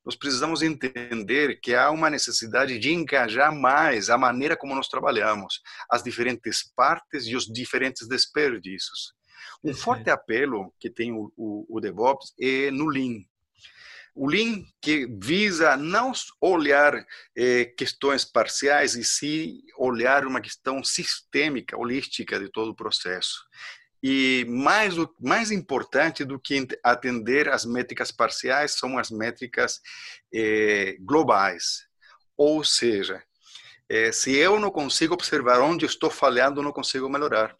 Nós 0.04 0.16
precisamos 0.16 0.62
entender 0.62 1.60
que 1.60 1.74
há 1.74 1.90
uma 1.90 2.10
necessidade 2.10 2.78
de 2.78 2.92
engajar 2.92 3.54
mais 3.54 4.10
a 4.10 4.18
maneira 4.18 4.56
como 4.56 4.74
nós 4.74 4.88
trabalhamos, 4.88 5.60
as 5.88 6.02
diferentes 6.02 6.64
partes 6.74 7.26
e 7.26 7.36
os 7.36 7.46
diferentes 7.46 8.08
desperdícios. 8.08 9.14
Um 9.62 9.72
forte 9.72 10.10
apelo 10.10 10.74
que 10.80 10.90
tem 10.90 11.12
o, 11.12 11.32
o, 11.36 11.66
o 11.68 11.80
DevOps 11.80 12.32
é 12.40 12.70
no 12.72 12.88
Lean, 12.88 13.22
o 14.14 14.28
Lean 14.28 14.62
que 14.80 15.06
visa 15.20 15.76
não 15.76 16.12
olhar 16.40 17.04
eh, 17.36 17.66
questões 17.76 18.24
parciais 18.24 18.94
e 18.94 19.04
sim 19.04 19.62
olhar 19.76 20.26
uma 20.26 20.40
questão 20.40 20.84
sistêmica, 20.84 21.78
holística 21.78 22.38
de 22.38 22.50
todo 22.50 22.70
o 22.70 22.76
processo. 22.76 23.42
E 24.02 24.44
mais, 24.48 24.94
mais 25.20 25.50
importante 25.50 26.24
do 26.24 26.38
que 26.38 26.66
atender 26.82 27.48
as 27.48 27.64
métricas 27.64 28.10
parciais 28.10 28.72
são 28.72 28.98
as 28.98 29.10
métricas 29.10 29.80
eh, 30.34 30.96
globais. 31.00 31.86
Ou 32.36 32.64
seja, 32.64 33.22
eh, 33.88 34.10
se 34.12 34.34
eu 34.36 34.58
não 34.58 34.70
consigo 34.70 35.14
observar 35.14 35.60
onde 35.60 35.86
estou 35.86 36.10
falhando, 36.10 36.62
não 36.62 36.72
consigo 36.72 37.08
melhorar. 37.08 37.56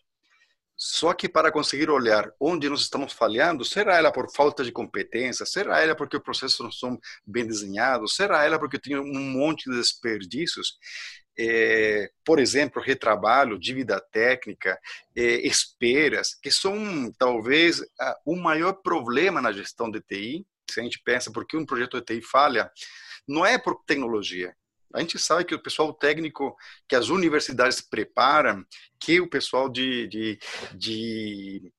Só 0.84 1.14
que 1.14 1.28
para 1.28 1.52
conseguir 1.52 1.88
olhar 1.88 2.34
onde 2.40 2.68
nós 2.68 2.80
estamos 2.80 3.12
falhando, 3.12 3.64
será 3.64 3.98
ela 3.98 4.10
por 4.10 4.28
falta 4.34 4.64
de 4.64 4.72
competência, 4.72 5.46
será 5.46 5.80
ela 5.80 5.94
porque 5.94 6.16
os 6.16 6.22
processos 6.24 6.58
não 6.58 6.72
são 6.72 6.98
bem 7.24 7.46
desenhados, 7.46 8.16
será 8.16 8.44
ela 8.44 8.58
porque 8.58 8.80
tem 8.80 8.98
um 8.98 9.30
monte 9.30 9.70
de 9.70 9.76
desperdícios, 9.76 10.76
é, 11.38 12.10
por 12.24 12.40
exemplo, 12.40 12.82
retrabalho, 12.82 13.60
dívida 13.60 14.00
técnica, 14.10 14.76
é, 15.14 15.46
esperas, 15.46 16.34
que 16.34 16.50
são 16.50 17.12
talvez 17.16 17.80
o 18.26 18.34
maior 18.34 18.72
problema 18.72 19.40
na 19.40 19.52
gestão 19.52 19.88
de 19.88 20.00
TI. 20.00 20.44
Se 20.68 20.80
a 20.80 20.82
gente 20.82 21.00
pensa 21.04 21.30
por 21.30 21.46
que 21.46 21.56
um 21.56 21.64
projeto 21.64 22.00
de 22.00 22.06
TI 22.06 22.22
falha, 22.22 22.68
não 23.28 23.46
é 23.46 23.56
por 23.56 23.84
tecnologia, 23.86 24.52
a 24.94 25.00
gente 25.00 25.18
sabe 25.18 25.44
que 25.44 25.54
o 25.54 25.62
pessoal 25.62 25.92
técnico 25.92 26.56
que 26.88 26.94
as 26.94 27.08
universidades 27.08 27.80
preparam, 27.80 28.64
que 29.00 29.20
o 29.20 29.28
pessoal 29.28 29.68
de, 29.68 30.06
de, 30.08 30.38
de 30.74 31.72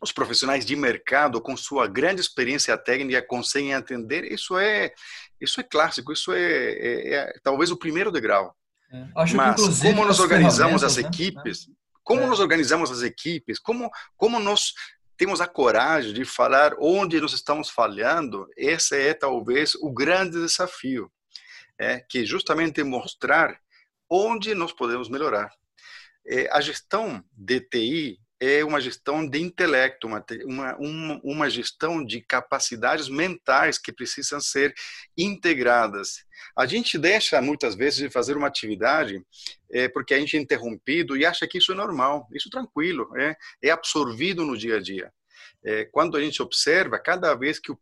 os 0.00 0.12
profissionais 0.12 0.64
de 0.64 0.76
mercado 0.76 1.40
com 1.40 1.56
sua 1.56 1.86
grande 1.86 2.20
experiência 2.20 2.76
técnica 2.76 3.22
conseguem 3.22 3.74
atender, 3.74 4.24
isso 4.30 4.56
é 4.56 4.92
isso 5.40 5.60
é 5.60 5.62
clássico, 5.62 6.12
isso 6.12 6.32
é, 6.32 6.40
é, 6.40 7.14
é 7.14 7.32
talvez 7.42 7.70
o 7.70 7.76
primeiro 7.76 8.10
degrau. 8.10 8.54
É. 8.92 9.06
Mas 9.34 9.80
como 9.80 10.04
nós 10.04 10.18
organizamos 10.18 10.82
as 10.82 10.96
né? 10.96 11.02
equipes, 11.02 11.68
como 12.02 12.22
é. 12.22 12.26
nós 12.26 12.40
organizamos 12.40 12.90
as 12.90 13.02
equipes, 13.02 13.58
como 13.58 13.90
como 14.16 14.40
nós 14.40 14.72
temos 15.16 15.40
a 15.40 15.48
coragem 15.48 16.14
de 16.14 16.24
falar 16.24 16.74
onde 16.78 17.20
nós 17.20 17.32
estamos 17.32 17.68
falhando, 17.68 18.48
esse 18.56 18.96
é 18.96 19.12
talvez 19.12 19.74
o 19.74 19.92
grande 19.92 20.40
desafio 20.40 21.10
é, 21.78 22.00
que 22.00 22.24
justamente 22.24 22.82
mostrar 22.82 23.58
onde 24.10 24.54
nós 24.54 24.72
podemos 24.72 25.08
melhorar. 25.08 25.50
É, 26.26 26.48
a 26.50 26.60
gestão 26.60 27.22
de 27.32 27.60
TI 27.60 28.18
é 28.40 28.64
uma 28.64 28.80
gestão 28.80 29.28
de 29.28 29.40
intelecto, 29.40 30.06
uma, 30.06 30.24
uma, 30.78 31.20
uma 31.24 31.50
gestão 31.50 32.04
de 32.04 32.20
capacidades 32.20 33.08
mentais 33.08 33.78
que 33.78 33.92
precisam 33.92 34.40
ser 34.40 34.72
integradas. 35.16 36.24
A 36.56 36.64
gente 36.64 36.96
deixa 36.96 37.42
muitas 37.42 37.74
vezes 37.74 37.98
de 37.98 38.10
fazer 38.10 38.36
uma 38.36 38.46
atividade 38.46 39.20
é, 39.72 39.88
porque 39.88 40.14
a 40.14 40.20
gente 40.20 40.36
é 40.36 40.40
interrompido 40.40 41.16
e 41.16 41.26
acha 41.26 41.48
que 41.48 41.58
isso 41.58 41.72
é 41.72 41.74
normal, 41.74 42.28
isso 42.32 42.48
é 42.48 42.50
tranquilo, 42.50 43.10
é, 43.18 43.36
é 43.62 43.70
absorvido 43.70 44.44
no 44.44 44.56
dia 44.56 44.76
a 44.76 44.80
dia. 44.80 45.12
É, 45.64 45.84
quando 45.86 46.16
a 46.16 46.20
gente 46.20 46.40
observa, 46.40 46.98
cada 46.98 47.34
vez 47.34 47.58
que 47.58 47.72
eu 47.72 47.78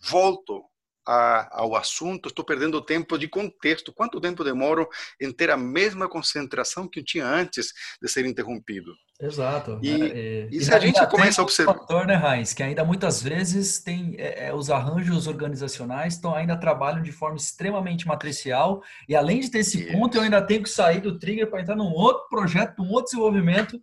volto 0.00 0.64
a, 1.06 1.60
ao 1.60 1.76
assunto, 1.76 2.28
estou 2.28 2.44
perdendo 2.44 2.80
tempo 2.80 3.16
de 3.16 3.28
contexto. 3.28 3.92
Quanto 3.92 4.20
tempo 4.20 4.42
demoro 4.42 4.88
em 5.20 5.32
ter 5.32 5.50
a 5.50 5.56
mesma 5.56 6.08
concentração 6.08 6.88
que 6.88 7.00
eu 7.00 7.04
tinha 7.04 7.26
antes 7.26 7.72
de 8.02 8.08
ser 8.08 8.26
interrompido? 8.26 8.92
Exato. 9.20 9.78
E, 9.82 9.90
é, 9.90 10.18
é 10.44 10.48
e 10.50 10.60
se 10.62 10.74
a 10.74 10.78
gente 10.78 11.04
começa 11.06 11.40
a 11.40 11.44
observar. 11.44 11.74
Um 11.74 11.78
fator, 11.78 12.06
né, 12.06 12.20
Heinz, 12.22 12.52
que 12.52 12.62
ainda 12.62 12.84
muitas 12.84 13.22
vezes 13.22 13.78
tem 13.78 14.14
é, 14.18 14.48
é, 14.48 14.54
os 14.54 14.68
arranjos 14.68 15.26
organizacionais 15.26 16.14
estão 16.14 16.34
ainda 16.34 16.56
trabalham 16.56 17.02
de 17.02 17.12
forma 17.12 17.36
extremamente 17.36 18.06
matricial 18.06 18.82
e 19.08 19.16
além 19.16 19.40
de 19.40 19.50
ter 19.50 19.60
esse 19.60 19.82
Isso. 19.82 19.92
ponto, 19.92 20.16
eu 20.16 20.22
ainda 20.22 20.42
tenho 20.42 20.62
que 20.62 20.68
sair 20.68 21.00
do 21.00 21.18
trigger 21.18 21.48
para 21.48 21.62
entrar 21.62 21.76
num 21.76 21.92
outro 21.92 22.28
projeto, 22.28 22.76
num 22.78 22.90
outro 22.90 23.12
desenvolvimento. 23.12 23.80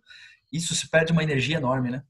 Isso 0.52 0.72
se 0.74 0.88
perde 0.88 1.10
uma 1.10 1.22
energia 1.22 1.56
enorme, 1.56 1.90
né? 1.90 2.02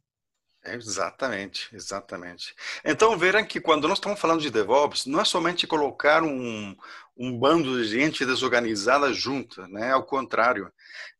Exatamente, 0.67 1.69
exatamente. 1.75 2.55
Então, 2.85 3.17
verão 3.19 3.45
que 3.45 3.61
quando 3.61 3.87
nós 3.87 3.99
estamos 3.99 4.19
falando 4.19 4.41
de 4.41 4.51
DevOps, 4.51 5.05
não 5.05 5.21
é 5.21 5.25
somente 5.25 5.67
colocar 5.67 6.23
um, 6.23 6.75
um 7.17 7.39
bando 7.39 7.81
de 7.81 7.89
gente 7.89 8.25
desorganizada 8.25 9.13
junta, 9.13 9.67
né? 9.69 9.93
Ao 9.93 10.05
contrário, 10.05 10.71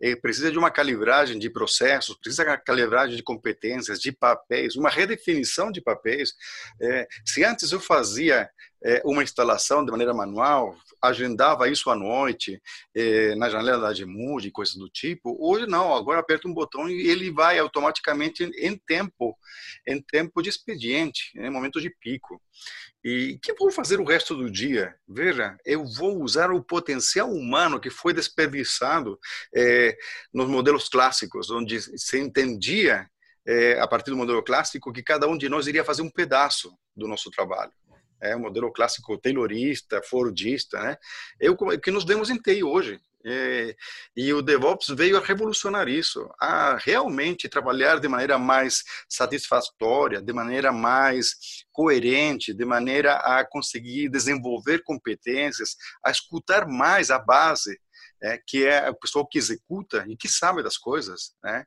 é, 0.01 0.17
precisa 0.17 0.51
de 0.51 0.59
uma 0.59 0.71
calibragem 0.71 1.39
de 1.39 1.49
processos, 1.49 2.17
precisa 2.17 2.45
de 2.45 2.51
uma 2.51 2.59
calibragem 2.59 3.17
de 3.17 3.23
competências, 3.23 4.01
de 4.01 4.11
papéis, 4.11 4.75
uma 4.75 4.91
redefinição 4.91 5.71
de 5.71 5.81
papéis. 5.81 6.35
É, 6.81 7.07
se 7.25 7.45
antes 7.45 7.71
eu 7.71 7.81
fazia 7.81 8.49
é, 8.85 9.01
uma 9.05 9.23
instalação 9.23 9.85
de 9.85 9.91
maneira 9.91 10.13
manual, 10.13 10.77
agendava 11.01 11.69
isso 11.69 11.91
à 11.91 11.95
noite, 11.95 12.61
eh, 12.95 13.35
na 13.37 13.49
janela 13.49 13.81
da 13.81 13.89
Agimud, 13.89 14.51
coisas 14.51 14.75
do 14.75 14.89
tipo. 14.89 15.37
Hoje 15.39 15.67
não, 15.67 15.95
agora 15.95 16.21
aperta 16.21 16.49
um 16.49 16.55
botão 16.55 16.89
e 16.89 17.09
ele 17.09 17.31
vai 17.31 17.59
automaticamente 17.59 18.45
em 18.45 18.77
tempo, 18.77 19.37
em 19.87 20.01
tempo 20.01 20.43
de 20.43 20.49
expediente, 20.49 21.31
em 21.37 21.51
momento 21.51 21.81
de 21.81 21.91
pico. 21.91 22.41
E 23.05 23.39
que 23.43 23.53
vou 23.53 23.71
fazer 23.71 24.01
o 24.01 24.05
resto 24.05 24.35
do 24.35 24.51
dia? 24.51 24.95
Veja, 25.07 25.59
eu 25.65 25.85
vou 25.85 26.23
usar 26.23 26.51
o 26.51 26.63
potencial 26.63 27.31
humano 27.31 27.79
que 27.79 27.91
foi 27.91 28.15
desperdiçado 28.15 29.19
eh, 29.55 29.97
nos 30.33 30.49
modelos 30.49 30.89
clássicos, 30.89 31.51
onde 31.51 31.79
se 31.81 32.19
entendia, 32.19 33.07
eh, 33.47 33.79
a 33.79 33.87
partir 33.87 34.11
do 34.11 34.17
modelo 34.17 34.43
clássico, 34.43 34.93
que 34.93 35.03
cada 35.03 35.29
um 35.29 35.37
de 35.37 35.51
nós 35.51 35.67
iria 35.67 35.85
fazer 35.85 36.01
um 36.01 36.11
pedaço 36.11 36.73
do 36.97 37.07
nosso 37.07 37.31
trabalho 37.31 37.73
é 38.25 38.35
o 38.35 38.41
modelo 38.41 38.73
clássico 38.73 39.19
taylorista, 39.19 40.01
fordista, 40.03 40.81
né? 40.81 40.97
É 41.39 41.51
o 41.51 41.57
que 41.79 41.91
nos 41.91 42.05
vemos 42.05 42.31
em 42.31 42.39
TI 42.39 42.65
hoje. 42.65 42.99
É, 43.27 43.75
e 44.15 44.35
o 44.35 44.43
DevOps 44.43 44.89
veio 44.91 45.17
a 45.17 45.25
revolucionar 45.25 45.89
isso, 45.89 46.29
a 46.39 46.77
realmente 46.77 47.49
trabalhar 47.49 47.99
de 47.99 48.07
maneira 48.07 48.39
mais 48.39 48.85
satisfatória, 49.09 50.21
de 50.21 50.33
maneira 50.33 50.71
mais 50.71 51.65
coerente, 51.73 52.53
de 52.53 52.65
maneira 52.67 53.15
a 53.15 53.43
conseguir 53.43 54.11
desenvolver 54.11 54.83
competências, 54.83 55.75
a 56.05 56.11
escutar 56.11 56.69
mais 56.69 57.11
a 57.11 57.19
base, 57.19 57.81
é, 58.23 58.39
que 58.47 58.67
é 58.67 58.91
o 58.91 58.95
pessoal 58.95 59.27
que 59.27 59.39
executa 59.39 60.05
e 60.07 60.17
que 60.19 60.29
sabe 60.29 60.63
das 60.63 60.77
coisas, 60.77 61.35
né? 61.43 61.65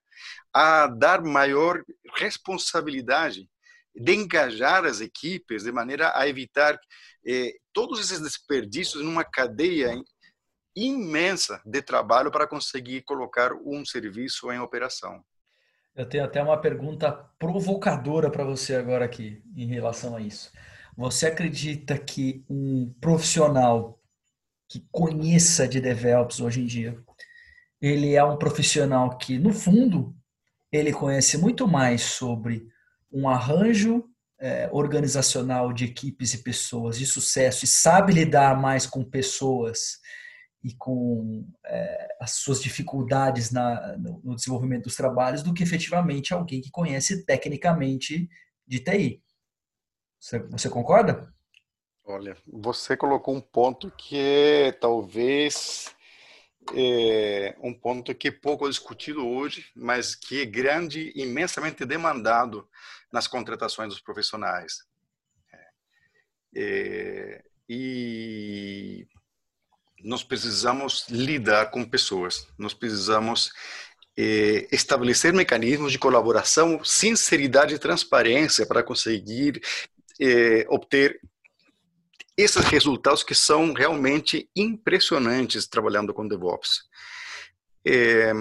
a 0.53 0.85
dar 0.85 1.23
maior 1.23 1.83
responsabilidade 2.15 3.49
de 3.95 4.13
engajar 4.13 4.85
as 4.85 5.01
equipes 5.01 5.63
de 5.63 5.71
maneira 5.71 6.11
a 6.15 6.27
evitar 6.27 6.79
eh, 7.25 7.53
todos 7.73 7.99
esses 7.99 8.21
desperdícios 8.21 9.03
numa 9.03 9.23
cadeia 9.23 9.95
imensa 10.77 11.59
de 11.65 11.81
trabalho 11.81 12.29
para 12.29 12.45
conseguir 12.45 13.01
colocar 13.01 13.51
um 13.53 13.83
serviço 13.83 14.51
em 14.51 14.59
operação. 14.59 15.23
Eu 15.95 16.07
tenho 16.07 16.23
até 16.23 16.41
uma 16.41 16.61
pergunta 16.61 17.11
provocadora 17.39 18.29
para 18.29 18.43
você 18.43 18.75
agora 18.75 19.05
aqui 19.05 19.41
em 19.55 19.65
relação 19.65 20.15
a 20.15 20.21
isso. 20.21 20.51
Você 20.95 21.25
acredita 21.25 21.97
que 21.97 22.45
um 22.47 22.93
profissional 23.01 23.99
que 24.69 24.85
conheça 24.91 25.67
de 25.67 25.81
DevOps 25.81 26.39
hoje 26.39 26.61
em 26.61 26.65
dia, 26.67 27.01
ele 27.81 28.13
é 28.13 28.23
um 28.23 28.37
profissional 28.37 29.17
que, 29.17 29.39
no 29.39 29.51
fundo, 29.51 30.15
ele 30.71 30.93
conhece 30.93 31.37
muito 31.37 31.67
mais 31.67 32.01
sobre 32.03 32.67
um 33.11 33.27
arranjo 33.27 34.03
é, 34.39 34.69
organizacional 34.71 35.73
de 35.73 35.85
equipes 35.85 36.35
e 36.35 36.43
pessoas 36.43 36.99
de 36.99 37.05
sucesso 37.07 37.65
e 37.65 37.67
sabe 37.67 38.13
lidar 38.13 38.59
mais 38.59 38.85
com 38.85 39.03
pessoas 39.03 39.99
e 40.67 40.75
com 40.75 41.47
é, 41.65 42.17
as 42.19 42.31
suas 42.31 42.61
dificuldades 42.61 43.51
na, 43.51 43.95
no, 43.97 44.19
no, 44.21 44.35
desenvolvimento 44.35 44.83
dos 44.83 44.97
trabalhos 44.97 45.41
do 45.41 45.53
que 45.53 45.63
efetivamente 45.63 46.33
alguém 46.33 46.59
que 46.59 46.69
conhece 46.69 47.25
tecnicamente 47.25 48.29
de 48.67 48.79
TI. 48.81 49.23
Você, 50.19 50.39
você 50.39 50.69
concorda? 50.69 51.33
Olha, 52.03 52.35
você 52.45 52.97
colocou 52.97 53.33
um 53.33 53.39
ponto 53.39 53.89
que 53.91 54.75
talvez 54.81 55.95
é 56.75 57.55
um 57.61 57.73
ponto 57.73 58.13
que 58.13 58.27
é 58.27 58.31
pouco 58.31 58.69
discutido 58.69 59.25
hoje, 59.25 59.71
mas 59.73 60.15
que 60.15 60.41
é 60.41 60.45
grande, 60.45 61.13
imensamente 61.15 61.85
demandado 61.85 62.67
nas 63.09 63.25
contratações 63.25 63.87
dos 63.87 64.01
profissionais. 64.01 64.85
É, 65.53 65.69
é, 66.57 67.43
e 67.69 69.07
nós 70.03 70.23
precisamos 70.23 71.05
lidar 71.09 71.71
com 71.71 71.83
pessoas, 71.83 72.47
nós 72.57 72.73
precisamos 72.73 73.51
é, 74.17 74.67
estabelecer 74.71 75.33
mecanismos 75.33 75.91
de 75.91 75.99
colaboração, 75.99 76.83
sinceridade 76.83 77.75
e 77.75 77.79
transparência 77.79 78.65
para 78.65 78.83
conseguir 78.83 79.61
é, 80.19 80.65
obter 80.69 81.19
esses 82.35 82.63
resultados 82.65 83.23
que 83.23 83.35
são 83.35 83.73
realmente 83.73 84.49
impressionantes 84.55 85.67
trabalhando 85.67 86.13
com 86.13 86.27
DevOps. 86.27 86.83
É, 87.85 88.31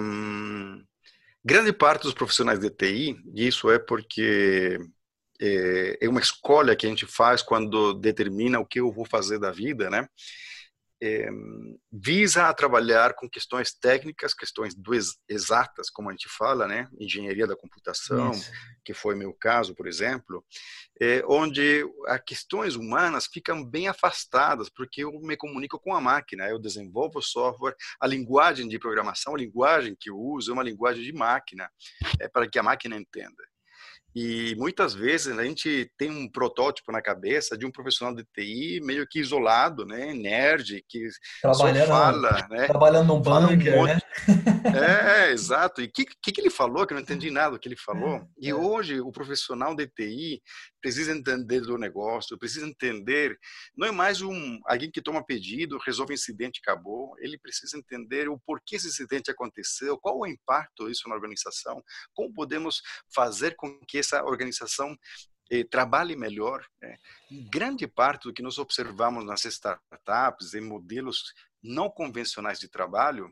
grande 1.43 1.73
parte 1.73 2.03
dos 2.03 2.13
profissionais 2.13 2.59
de 2.59 2.69
TI, 2.69 3.15
isso 3.33 3.71
é 3.71 3.79
porque 3.79 4.79
é, 5.39 5.99
uma 6.09 6.19
escolha 6.19 6.75
que 6.75 6.85
a 6.85 6.89
gente 6.89 7.05
faz 7.05 7.41
quando 7.41 7.93
determina 7.93 8.59
o 8.59 8.65
que 8.65 8.79
eu 8.79 8.91
vou 8.91 9.05
fazer 9.05 9.39
da 9.39 9.51
vida, 9.51 9.89
né? 9.89 10.07
É, 11.01 11.29
visa 11.91 12.47
a 12.47 12.53
trabalhar 12.53 13.13
com 13.13 13.29
questões 13.29 13.71
técnicas, 13.73 14.33
questões 14.33 14.73
exatas, 15.29 15.89
como 15.89 16.09
a 16.09 16.11
gente 16.11 16.27
fala, 16.29 16.67
né? 16.67 16.87
Engenharia 16.99 17.45
da 17.45 17.55
computação, 17.55 18.31
Isso. 18.31 18.51
que 18.83 18.93
foi 18.93 19.15
meu 19.15 19.33
caso, 19.33 19.75
por 19.75 19.87
exemplo, 19.87 20.43
é, 20.99 21.23
onde 21.27 21.85
as 22.07 22.21
questões 22.25 22.75
humanas 22.75 23.27
ficam 23.27 23.63
bem 23.63 23.87
afastadas, 23.87 24.69
porque 24.69 25.03
eu 25.03 25.11
me 25.21 25.37
comunico 25.37 25.79
com 25.79 25.93
a 25.93 26.01
máquina, 26.01 26.47
eu 26.47 26.59
desenvolvo 26.59 27.21
software, 27.21 27.75
a 28.01 28.07
linguagem 28.07 28.67
de 28.67 28.79
programação, 28.79 29.35
a 29.35 29.39
linguagem 29.39 29.95
que 29.99 30.09
eu 30.09 30.17
uso 30.17 30.51
é 30.51 30.53
uma 30.53 30.63
linguagem 30.63 31.03
de 31.03 31.13
máquina, 31.13 31.69
é, 32.19 32.27
para 32.27 32.49
que 32.49 32.57
a 32.57 32.63
máquina 32.63 32.97
entenda. 32.97 33.43
E 34.15 34.55
muitas 34.55 34.93
vezes 34.95 35.37
a 35.37 35.43
gente 35.43 35.91
tem 35.97 36.09
um 36.09 36.29
protótipo 36.29 36.91
na 36.91 37.01
cabeça 37.01 37.57
de 37.57 37.65
um 37.65 37.71
profissional 37.71 38.15
de 38.15 38.23
TI 38.33 38.79
meio 38.83 39.05
que 39.07 39.19
isolado, 39.19 39.85
né, 39.85 40.13
nerd, 40.13 40.83
que 40.89 41.07
trabalhando, 41.41 41.79
só 41.79 41.87
fala, 41.87 42.47
né, 42.49 42.67
trabalhando 42.67 43.07
num 43.07 43.21
bunker, 43.21 43.79
um 43.79 43.85
né? 43.85 43.99
É, 44.75 45.31
exato. 45.31 45.81
E 45.81 45.85
o 45.85 45.91
que, 45.91 46.05
que, 46.21 46.31
que, 46.31 46.41
ele 46.41 46.49
falou? 46.49 46.85
Que 46.85 46.93
eu 46.93 46.95
não 46.95 47.01
entendi 47.03 47.29
nada 47.29 47.51
do 47.51 47.59
que 47.59 47.67
ele 47.67 47.77
falou. 47.77 48.15
É, 48.15 48.25
e 48.39 48.49
é. 48.49 48.55
hoje 48.55 48.99
o 48.99 49.11
profissional 49.11 49.75
de 49.75 49.87
TI 49.87 50.41
precisa 50.87 51.11
entender 51.11 51.59
do 51.59 51.77
negócio, 51.77 52.37
precisa 52.37 52.65
entender. 52.65 53.37
Não 53.75 53.85
é 53.85 53.91
mais 53.91 54.21
um 54.21 54.57
alguém 54.65 54.89
que 54.89 55.01
toma 55.01 55.21
pedido, 55.21 55.77
resolve 55.77 56.13
incidente, 56.13 56.61
acabou. 56.63 57.13
Ele 57.19 57.37
precisa 57.37 57.77
entender 57.77 58.29
o 58.29 58.39
porquê 58.39 58.77
esse 58.77 58.87
incidente 58.87 59.29
aconteceu, 59.29 59.97
qual 59.97 60.17
o 60.17 60.25
impacto 60.25 60.87
disso 60.87 61.09
na 61.09 61.15
organização, 61.15 61.83
como 62.13 62.33
podemos 62.33 62.81
fazer 63.13 63.53
com 63.57 63.77
que 63.85 63.97
essa 63.97 64.23
organização 64.23 64.97
eh, 65.51 65.65
trabalhe 65.65 66.15
melhor. 66.15 66.65
Né? 66.81 66.95
Grande 67.51 67.85
parte 67.85 68.23
do 68.23 68.33
que 68.33 68.41
nós 68.41 68.57
observamos 68.57 69.25
nas 69.25 69.43
startups, 69.43 70.53
em 70.53 70.61
modelos 70.61 71.33
não 71.61 71.89
convencionais 71.89 72.59
de 72.59 72.69
trabalho, 72.69 73.29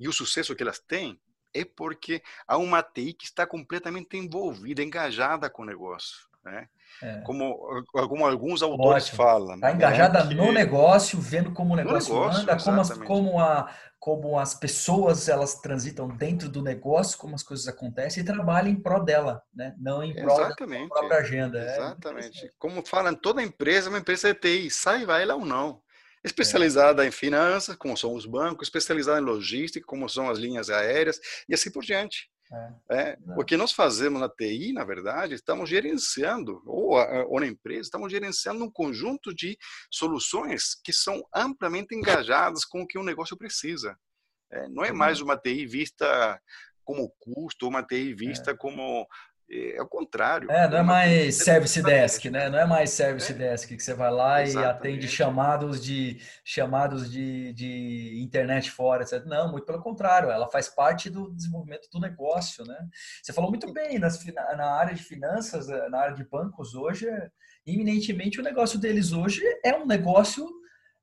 e 0.00 0.08
o 0.08 0.12
sucesso 0.12 0.56
que 0.56 0.62
elas 0.64 0.80
têm, 0.80 1.20
é 1.54 1.64
porque 1.64 2.20
há 2.48 2.58
uma 2.58 2.82
TI 2.82 3.12
que 3.12 3.26
está 3.26 3.46
completamente 3.46 4.16
envolvida, 4.16 4.82
engajada 4.82 5.48
com 5.48 5.62
o 5.62 5.66
negócio. 5.66 6.26
Né? 6.46 6.68
É. 7.02 7.20
Como, 7.22 7.82
como, 7.92 8.24
alguns 8.24 8.62
autores 8.62 9.06
Ótimo. 9.06 9.16
falam. 9.16 9.56
Está 9.56 9.72
engajada 9.72 10.24
né? 10.24 10.34
no 10.34 10.52
negócio, 10.52 11.20
vendo 11.20 11.52
como 11.52 11.74
o 11.74 11.76
negócio, 11.76 12.14
negócio 12.14 12.40
anda, 12.40 12.56
como 12.56 12.80
as, 12.80 12.90
como, 12.98 13.40
a, 13.40 13.70
como 13.98 14.38
as 14.38 14.54
pessoas 14.54 15.28
elas 15.28 15.56
transitam 15.56 16.06
dentro 16.06 16.48
do 16.48 16.62
negócio, 16.62 17.18
como 17.18 17.34
as 17.34 17.42
coisas 17.42 17.66
acontecem 17.66 18.22
e 18.22 18.26
trabalham 18.26 18.70
em 18.70 18.80
prol 18.80 19.02
dela, 19.02 19.42
né? 19.52 19.74
não 19.76 20.04
em 20.04 20.14
prol 20.14 20.40
exatamente. 20.40 20.88
da 20.88 20.94
própria 20.94 21.18
agenda. 21.18 21.58
É 21.58 21.76
exatamente. 21.76 22.46
É 22.46 22.50
como 22.60 22.86
falam, 22.86 23.12
toda 23.12 23.42
empresa 23.42 23.88
é 23.88 23.90
uma 23.90 23.98
empresa 23.98 24.32
de 24.32 24.38
TI, 24.38 24.70
sai, 24.70 25.04
vai 25.04 25.26
lá 25.26 25.34
ou 25.34 25.44
não 25.44 25.82
especializada 26.24 27.04
é. 27.04 27.08
em 27.08 27.10
finanças, 27.12 27.76
como 27.76 27.96
são 27.96 28.12
os 28.12 28.26
bancos, 28.26 28.66
especializada 28.66 29.20
em 29.20 29.24
logística, 29.24 29.86
como 29.86 30.08
são 30.08 30.28
as 30.28 30.38
linhas 30.38 30.70
aéreas, 30.70 31.20
e 31.48 31.54
assim 31.54 31.70
por 31.70 31.84
diante. 31.84 32.28
É. 32.52 32.72
É, 32.90 33.18
o 33.36 33.44
que 33.44 33.56
nós 33.56 33.72
fazemos 33.72 34.20
na 34.20 34.28
TI, 34.28 34.72
na 34.72 34.84
verdade, 34.84 35.34
estamos 35.34 35.68
gerenciando, 35.68 36.62
ou, 36.64 36.94
ou 37.28 37.40
na 37.40 37.46
empresa, 37.46 37.82
estamos 37.82 38.10
gerenciando 38.10 38.64
um 38.64 38.70
conjunto 38.70 39.34
de 39.34 39.58
soluções 39.90 40.74
que 40.84 40.92
são 40.92 41.26
amplamente 41.34 41.94
engajadas 41.94 42.64
com 42.64 42.82
o 42.82 42.86
que 42.86 42.98
o 42.98 43.02
negócio 43.02 43.36
precisa. 43.36 43.98
É, 44.50 44.68
não 44.68 44.84
é 44.84 44.92
mais 44.92 45.20
uma 45.20 45.36
TI 45.36 45.66
vista 45.66 46.40
como 46.84 47.12
custo, 47.18 47.66
uma 47.66 47.82
TI 47.82 48.14
vista 48.14 48.52
é. 48.52 48.56
como 48.56 49.06
é 49.48 49.80
o 49.80 49.86
contrário. 49.86 50.50
É, 50.50 50.68
não 50.68 50.78
é 50.78 50.82
mais 50.82 51.36
service 51.36 51.80
desk, 51.80 52.24
né? 52.26 52.48
Não 52.48 52.58
é 52.58 52.66
mais 52.66 52.90
service 52.90 53.30
é. 53.32 53.34
desk 53.34 53.76
que 53.76 53.82
você 53.82 53.94
vai 53.94 54.10
lá 54.10 54.42
Exatamente. 54.42 54.66
e 54.66 54.70
atende 54.70 55.08
chamados 55.08 55.84
de 55.84 56.20
chamados 56.44 57.10
de, 57.10 57.52
de 57.52 58.20
internet 58.20 58.70
fora, 58.70 59.02
etc. 59.02 59.24
Não, 59.24 59.50
muito 59.50 59.64
pelo 59.64 59.80
contrário, 59.80 60.30
ela 60.30 60.48
faz 60.48 60.68
parte 60.68 61.08
do 61.08 61.32
desenvolvimento 61.32 61.88
do 61.92 62.00
negócio, 62.00 62.64
né? 62.64 62.76
Você 63.22 63.32
falou 63.32 63.50
muito 63.50 63.72
bem 63.72 63.98
nas, 63.98 64.24
na 64.56 64.70
área 64.72 64.94
de 64.94 65.02
finanças, 65.02 65.68
eh, 65.68 65.88
na 65.88 66.00
área 66.00 66.14
de 66.14 66.24
bancos 66.24 66.74
hoje, 66.74 67.06
iminentemente 67.64 68.40
o 68.40 68.44
negócio 68.44 68.78
deles 68.78 69.12
hoje 69.12 69.42
é 69.64 69.76
um 69.76 69.86
negócio 69.86 70.48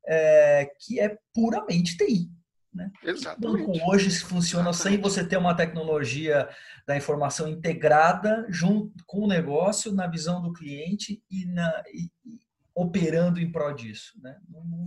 é, 0.06 0.70
que 0.80 1.00
é 1.00 1.18
puramente 1.34 1.96
TI. 1.98 2.30
Né? 2.74 2.92
Exatamente. 3.04 3.64
O 3.64 3.68
banco 3.68 3.92
hoje 3.92 4.10
funciona 4.20 4.70
Exatamente. 4.70 5.02
sem 5.02 5.02
você 5.02 5.28
ter 5.28 5.38
uma 5.38 5.56
tecnologia 5.56 6.50
da 6.88 6.98
informação 6.98 7.48
integrada 7.48 8.46
junto 8.50 9.04
com 9.06 9.20
o 9.22 9.28
negócio, 9.28 9.92
na 9.92 10.08
visão 10.08 10.42
do 10.42 10.52
cliente 10.52 11.24
e, 11.30 11.46
na, 11.46 11.84
e, 11.94 12.10
e 12.26 12.40
operando 12.74 13.40
em 13.40 13.52
prol 13.52 13.74
disso. 13.74 14.20
Né? 14.22 14.40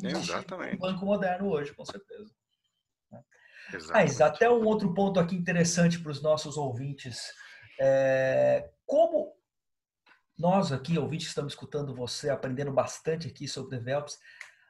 Exatamente. 0.02 0.76
Um 0.76 0.78
banco 0.78 1.06
moderno 1.06 1.48
hoje, 1.48 1.72
com 1.72 1.84
certeza. 1.84 2.30
Né? 3.12 3.20
Mas 3.90 4.20
até 4.20 4.50
um 4.50 4.64
outro 4.64 4.92
ponto 4.92 5.20
aqui 5.20 5.36
interessante 5.36 6.00
para 6.00 6.10
os 6.10 6.20
nossos 6.20 6.56
ouvintes. 6.56 7.32
É, 7.80 8.68
como 8.84 9.32
nós 10.36 10.72
aqui, 10.72 10.98
ouvintes, 10.98 11.28
estamos 11.28 11.52
escutando 11.52 11.94
você, 11.94 12.30
aprendendo 12.30 12.72
bastante 12.72 13.28
aqui 13.28 13.46
sobre 13.46 13.78
DevOps, 13.78 14.18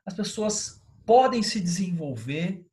as 0.05 0.15
pessoas 0.15 0.83
podem 1.05 1.43
se 1.43 1.61
desenvolver 1.61 2.65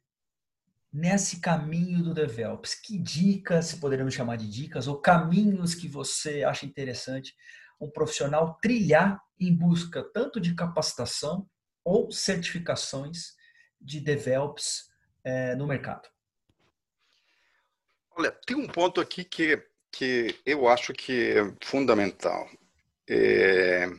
nesse 0.93 1.39
caminho 1.39 2.03
do 2.03 2.13
DevOps? 2.13 2.75
Que 2.75 2.99
dicas, 2.99 3.65
se 3.65 3.77
poderíamos 3.77 4.13
chamar 4.13 4.38
de 4.38 4.49
dicas, 4.49 4.88
ou 4.88 5.01
caminhos 5.01 5.73
que 5.73 5.88
você 5.88 6.43
acha 6.43 6.65
interessante 6.65 7.34
um 7.82 7.89
profissional 7.89 8.58
trilhar 8.62 9.19
em 9.39 9.53
busca 9.53 10.03
tanto 10.13 10.39
de 10.39 10.53
capacitação 10.53 11.49
ou 11.84 12.12
certificações 12.12 13.34
de 13.82 13.99
DevOps 13.99 14.89
é, 15.23 15.56
no 15.56 15.67
mercado? 15.67 16.08
Olha, 18.15 18.32
tem 18.45 18.56
um 18.56 18.67
ponto 18.67 19.01
aqui 19.01 19.23
que, 19.23 19.62
que 19.91 20.39
eu 20.45 20.67
acho 20.67 20.93
que 20.93 21.32
é 21.32 21.56
fundamental. 21.63 22.47
É, 23.10 23.89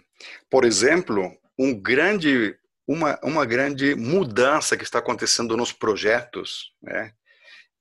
por 0.48 0.64
exemplo, 0.64 1.36
um 1.58 1.78
grande 1.78 2.56
uma, 2.86 3.18
uma 3.22 3.46
grande 3.46 3.94
mudança 3.94 4.76
que 4.76 4.84
está 4.84 4.98
acontecendo 4.98 5.56
nos 5.56 5.72
projetos 5.72 6.72
né, 6.82 7.12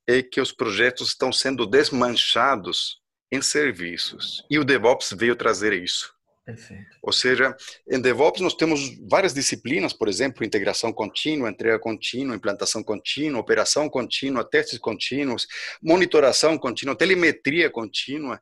é 0.06 0.22
que 0.22 0.40
os 0.40 0.52
projetos 0.52 1.08
estão 1.08 1.32
sendo 1.32 1.66
desmanchados 1.66 3.00
em 3.30 3.42
serviços. 3.42 4.44
E 4.50 4.58
o 4.58 4.64
DevOps 4.64 5.12
veio 5.12 5.36
trazer 5.36 5.72
isso. 5.72 6.12
Perfeito. 6.44 6.84
Ou 7.02 7.12
seja, 7.12 7.56
em 7.88 8.00
DevOps 8.00 8.42
nós 8.42 8.54
temos 8.54 8.98
várias 9.08 9.32
disciplinas, 9.32 9.94
por 9.94 10.08
exemplo, 10.08 10.44
integração 10.44 10.92
contínua, 10.92 11.50
entrega 11.50 11.78
contínua, 11.78 12.36
implantação 12.36 12.82
contínua, 12.82 13.40
operação 13.40 13.88
contínua, 13.88 14.44
testes 14.44 14.78
contínuos, 14.78 15.46
monitoração 15.82 16.58
contínua, 16.58 16.94
telemetria 16.94 17.70
contínua. 17.70 18.40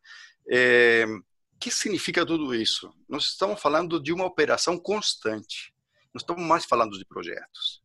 É, 0.51 1.05
o 1.07 1.59
que 1.61 1.71
significa 1.71 2.27
tudo 2.27 2.53
isso? 2.53 2.93
Nós 3.09 3.27
estamos 3.27 3.61
falando 3.61 4.03
de 4.03 4.13
uma 4.13 4.27
operação 4.27 4.77
constante 4.77 5.73
não 6.15 6.19
estamos 6.19 6.43
mais 6.43 6.65
falando 6.65 6.99
de 6.99 7.05
projetos. 7.05 7.83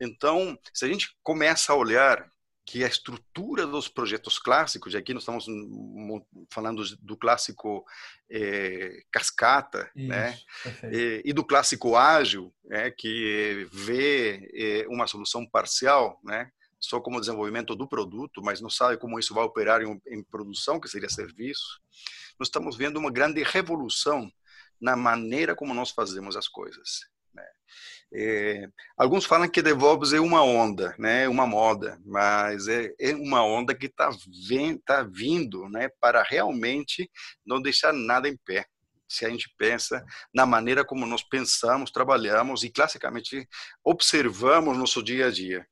Então, 0.00 0.58
se 0.72 0.84
a 0.84 0.88
gente 0.88 1.16
começa 1.22 1.72
a 1.72 1.76
olhar 1.76 2.30
que 2.68 2.84
a 2.84 2.86
estrutura 2.86 3.66
dos 3.66 3.88
projetos 3.88 4.38
clássicos, 4.38 4.92
e 4.92 4.98
aqui 4.98 5.14
nós 5.14 5.22
estamos 5.22 5.46
falando 6.50 6.84
do 7.00 7.16
clássico 7.16 7.82
é, 8.30 9.02
cascata, 9.10 9.90
Isso, 9.96 10.08
né? 10.08 10.38
E, 10.92 11.22
e, 11.24 11.32
do 11.32 11.42
clássico 11.42 11.96
ágil, 11.96 12.54
né? 12.66 12.90
que 12.90 13.66
vê 13.72 14.50
é, 14.52 14.86
uma 14.88 15.06
solução 15.06 15.46
parcial, 15.46 16.20
né? 16.22 16.50
só 16.78 17.00
como 17.00 17.18
desenvolvimento 17.20 17.74
do 17.74 17.88
produto, 17.88 18.42
mas 18.42 18.60
não 18.60 18.68
sabe 18.68 18.98
como 18.98 19.18
isso 19.18 19.32
vai 19.32 19.44
operar 19.44 19.80
em, 19.80 20.00
em 20.06 20.22
produção, 20.22 20.78
que 20.78 20.88
seria 20.88 21.08
serviço. 21.08 21.80
Nós 22.38 22.48
estamos 22.48 22.76
vendo 22.76 22.98
uma 22.98 23.10
grande 23.10 23.42
revolução 23.42 24.30
na 24.78 24.94
maneira 24.94 25.56
como 25.56 25.72
nós 25.72 25.90
fazemos 25.90 26.36
as 26.36 26.46
coisas. 26.46 27.00
É, 28.12 28.66
alguns 28.96 29.26
falam 29.26 29.48
que 29.48 29.60
DevOps 29.60 30.14
é 30.14 30.20
uma 30.20 30.42
onda, 30.42 30.94
né, 30.98 31.28
uma 31.28 31.46
moda, 31.46 32.00
mas 32.06 32.66
é, 32.66 32.90
é 32.98 33.14
uma 33.14 33.44
onda 33.44 33.74
que 33.74 33.86
está 33.86 34.10
tá 34.86 35.02
vindo 35.02 35.68
né, 35.68 35.90
para 36.00 36.22
realmente 36.22 37.10
não 37.44 37.60
deixar 37.60 37.92
nada 37.92 38.28
em 38.28 38.36
pé. 38.46 38.64
Se 39.06 39.24
a 39.24 39.30
gente 39.30 39.48
pensa 39.56 40.04
na 40.34 40.44
maneira 40.46 40.84
como 40.84 41.06
nós 41.06 41.22
pensamos, 41.22 41.90
trabalhamos 41.90 42.62
e 42.62 42.70
classicamente 42.70 43.46
observamos 43.84 44.76
nosso 44.76 45.02
dia 45.02 45.26
a 45.26 45.30
dia. 45.30 45.66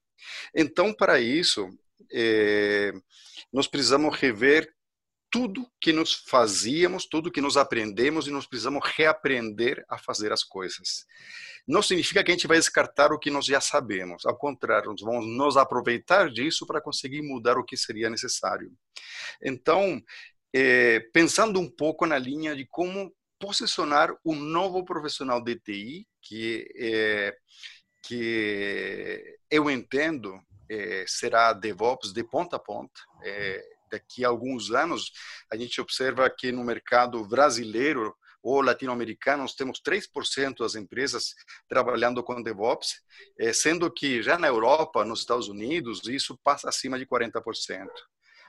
Então, 0.55 0.92
para 0.94 1.20
isso, 1.20 1.68
é, 2.12 2.92
nós 3.53 3.66
precisamos 3.66 4.16
rever 4.16 4.72
tudo 5.31 5.71
que 5.81 5.93
nós 5.93 6.12
fazíamos, 6.12 7.07
tudo 7.07 7.31
que 7.31 7.41
nós 7.41 7.57
aprendemos 7.57 8.27
e 8.27 8.31
nós 8.31 8.47
precisamos 8.47 8.83
reaprender 8.97 9.85
a 9.89 9.99
fazer 9.99 10.33
as 10.33 10.43
coisas. 10.43 11.05
Não 11.67 11.83
significa 11.83 12.23
que 12.23 12.31
a 12.31 12.35
gente 12.35 12.47
vai 12.47 12.59
descartar 12.59 13.12
o 13.12 13.19
que 13.19 13.31
nós 13.31 13.45
já 13.45 13.61
sabemos, 13.61 14.25
ao 14.25 14.37
contrário, 14.37 14.91
nós 14.91 15.01
vamos 15.01 15.27
nos 15.27 15.57
aproveitar 15.57 16.31
disso 16.31 16.67
para 16.67 16.81
conseguir 16.81 17.23
mudar 17.23 17.59
o 17.59 17.65
que 17.65 17.77
seria 17.77 18.09
necessário. 18.09 18.73
Então, 19.43 20.01
é, 20.55 21.01
pensando 21.12 21.59
um 21.59 21.69
pouco 21.69 22.07
na 22.07 22.19
linha 22.19 22.55
de 22.55 22.65
como 22.67 23.12
posicionar 23.39 24.15
o 24.25 24.35
novo 24.35 24.85
profissional 24.85 25.43
de 25.43 25.57
TI, 25.57 26.07
que, 26.23 26.67
é, 26.79 27.37
que 28.03 29.39
eu 29.51 29.71
entendo 29.71 30.41
é, 30.69 31.05
será 31.07 31.53
DevOps 31.53 32.12
de 32.12 32.25
ponta 32.25 32.57
a 32.57 32.59
ponta, 32.59 33.01
é, 33.23 33.76
daqui 33.97 34.25
a 34.25 34.29
alguns 34.29 34.71
anos, 34.71 35.11
a 35.51 35.57
gente 35.57 35.81
observa 35.81 36.29
que 36.31 36.53
no 36.53 36.63
mercado 36.63 37.27
brasileiro 37.27 38.15
ou 38.43 38.61
latino-americano, 38.61 39.43
nós 39.43 39.55
temos 39.57 39.81
3% 39.81 40.59
das 40.59 40.77
empresas 40.77 41.35
trabalhando 41.69 42.23
com 42.23 42.41
DevOps, 42.41 42.95
eh, 43.41 43.53
sendo 43.53 43.93
que 43.93 44.23
já 44.23 44.39
na 44.39 44.47
Europa, 44.47 45.05
nos 45.05 45.21
Estados 45.21 45.49
Unidos, 45.49 46.07
isso 46.07 46.39
passa 46.45 46.69
acima 46.69 46.97
de 46.97 47.05
40%. 47.05 47.89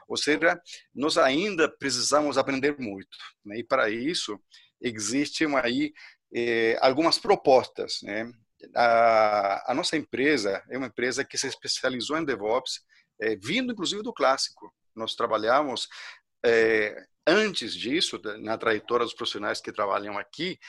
Ou 0.08 0.16
seja, 0.16 0.62
nós 0.94 1.18
ainda 1.18 1.68
precisamos 1.68 2.38
aprender 2.38 2.78
muito. 2.80 3.18
Né? 3.44 3.58
E 3.60 3.64
para 3.64 3.90
isso, 3.90 4.40
existem 4.80 5.48
aí 5.58 5.92
eh, 6.32 6.78
algumas 6.80 7.18
propostas. 7.18 8.00
Né? 8.04 8.32
A, 8.76 9.72
a, 9.72 9.74
nossa 9.74 9.98
empresa 9.98 10.64
é 10.70 10.78
uma 10.78 10.88
empresa 10.88 11.26
que 11.26 11.40
se 11.40 11.48
especializou 11.48 12.20
em 12.20 12.26
DevOps, 12.26 12.82
eh, 13.20 13.36
vindo 13.36 13.74
inclusive 13.74 14.04
do 14.04 14.14
clássico 14.14 14.72
nós 14.98 15.16
trabalhamos 15.16 15.88
é, 16.46 16.96
antes 17.26 17.74
disso, 17.74 18.20
na 18.40 18.58
trajetória 18.58 19.06
dos 19.06 19.14
profissionais 19.14 19.62
que 19.62 19.72
trabalham 19.72 20.18
aqui, 20.18 20.60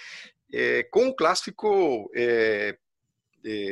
é, 0.53 0.83
com 0.85 1.09
o 1.09 1.15
clássico 1.15 2.11
é, 2.15 2.77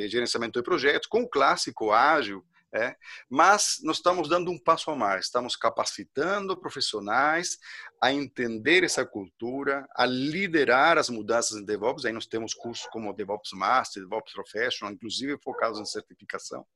gerenciamento 0.08 0.58
de 0.58 0.64
projetos, 0.64 1.08
com 1.08 1.22
o 1.22 1.28
clássico 1.28 1.92
ágil, 1.92 2.44
é, 2.72 2.94
mas 3.28 3.80
nós 3.82 3.96
estamos 3.96 4.28
dando 4.28 4.50
um 4.50 4.58
passo 4.58 4.90
a 4.90 4.96
mais, 4.96 5.26
estamos 5.26 5.56
capacitando 5.56 6.56
profissionais 6.56 7.58
a 8.02 8.12
entender 8.12 8.84
essa 8.84 9.06
cultura, 9.06 9.86
a 9.94 10.04
liderar 10.04 10.98
as 10.98 11.08
mudanças 11.08 11.56
em 11.56 11.64
DevOps. 11.64 12.04
Aí 12.04 12.12
nós 12.12 12.26
temos 12.26 12.52
cursos 12.52 12.86
como 12.88 13.14
DevOps 13.14 13.52
Master, 13.52 14.02
DevOps 14.02 14.32
Professional, 14.32 14.92
inclusive 14.92 15.38
focados 15.42 15.80
em 15.80 15.86
certificação. 15.86 16.66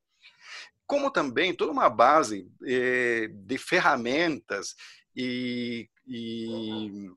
Como 0.91 1.09
também 1.09 1.55
toda 1.55 1.71
uma 1.71 1.89
base 1.89 2.51
eh, 2.67 3.29
de 3.31 3.57
ferramentas 3.57 4.75
e, 5.15 5.89
e, 6.05 7.09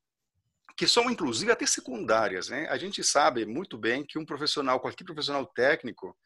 que 0.76 0.86
são 0.86 1.10
inclusive 1.10 1.50
até 1.50 1.66
secundárias, 1.66 2.48
né? 2.48 2.68
A 2.68 2.76
gente 2.76 3.02
sabe 3.02 3.44
muito 3.44 3.76
bem 3.76 4.04
que 4.06 4.16
um 4.16 4.24
profissional, 4.24 4.78
qualquer 4.78 5.04
profissional 5.04 5.44
técnico, 5.46 6.16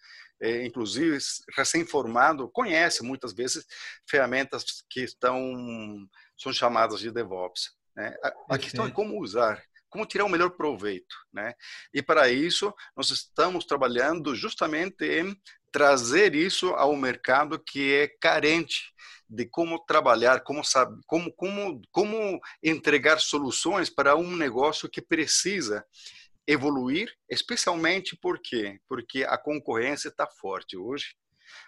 eh, 0.42 0.66
inclusive 0.66 1.16
recém-formado, 1.56 2.50
conhece 2.50 3.02
muitas 3.02 3.32
vezes 3.32 3.64
ferramentas 4.06 4.84
que 4.90 5.00
estão 5.00 6.06
são 6.36 6.52
chamadas 6.52 7.00
de 7.00 7.10
DevOps. 7.10 7.70
Né? 7.96 8.14
A, 8.22 8.56
a 8.56 8.58
questão 8.58 8.86
é 8.86 8.90
como 8.90 9.22
usar 9.22 9.62
como 9.90 10.04
tirar 10.04 10.26
o 10.26 10.28
melhor 10.28 10.50
proveito, 10.50 11.16
né? 11.32 11.54
E 11.94 12.02
para 12.02 12.28
isso 12.28 12.74
nós 12.94 13.10
estamos 13.10 13.64
trabalhando 13.64 14.34
justamente 14.34 15.02
em 15.04 15.34
trazer 15.72 16.35
isso 16.35 16.68
ao 16.70 16.94
mercado 16.96 17.59
que 17.59 17.94
é 17.94 18.09
carente 18.20 18.92
de 19.28 19.44
como 19.46 19.78
trabalhar, 19.85 20.42
como 20.42 20.64
sabe, 20.64 21.00
como 21.07 21.33
como 21.35 21.83
como 21.90 22.40
entregar 22.62 23.20
soluções 23.20 23.90
para 23.90 24.16
um 24.16 24.37
negócio 24.37 24.88
que 24.88 25.02
precisa 25.02 25.85
evoluir, 26.46 27.12
especialmente 27.28 28.16
por 28.16 28.40
quê? 28.40 28.81
Porque 28.88 29.24
a 29.24 29.37
concorrência 29.37 30.09
está 30.09 30.26
forte 30.26 30.76
hoje. 30.76 31.14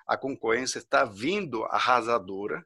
A 0.06 0.16
concorrência 0.16 0.78
está 0.78 1.04
vindo 1.04 1.64
arrasadora 1.64 2.64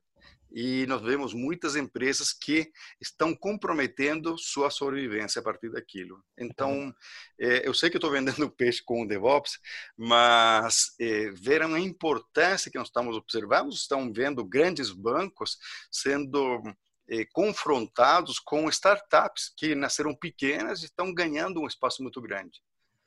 e 0.57 0.87
nós 0.87 1.03
vemos 1.03 1.35
muitas 1.35 1.75
empresas 1.75 2.33
que 2.33 2.71
estão 3.01 3.35
comprometendo 3.35 4.39
sua 4.39 4.71
sobrevivência 4.71 5.41
a 5.41 5.43
partir 5.43 5.69
daquilo. 5.69 6.25
Então, 6.39 6.95
é, 7.41 7.67
eu 7.67 7.75
sei 7.75 7.91
que 7.91 7.97
estou 7.97 8.13
vendendo 8.13 8.49
peixe 8.57 8.81
com 8.81 9.03
o 9.03 9.09
DevOps, 9.09 9.59
mas 9.97 10.95
é, 11.01 11.33
a 11.61 11.81
importância 11.81 12.71
que 12.71 12.79
nós 12.79 12.87
estamos 12.87 13.17
observando, 13.17 13.73
estão 13.73 14.13
vendo 14.13 14.45
grandes 14.45 14.93
bancos 14.93 15.59
sendo 15.91 16.63
é, 17.09 17.25
confrontados 17.33 18.39
com 18.39 18.69
startups 18.69 19.53
que 19.57 19.75
nasceram 19.75 20.15
pequenas 20.15 20.83
e 20.83 20.85
estão 20.85 21.13
ganhando 21.13 21.61
um 21.61 21.67
espaço 21.67 22.01
muito 22.01 22.21
grande. 22.21 22.63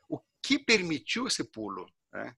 O 0.09 0.19
que 0.41 0.59
permitiu 0.59 1.27
esse 1.27 1.45
pulo? 1.45 1.89
Né? 2.11 2.35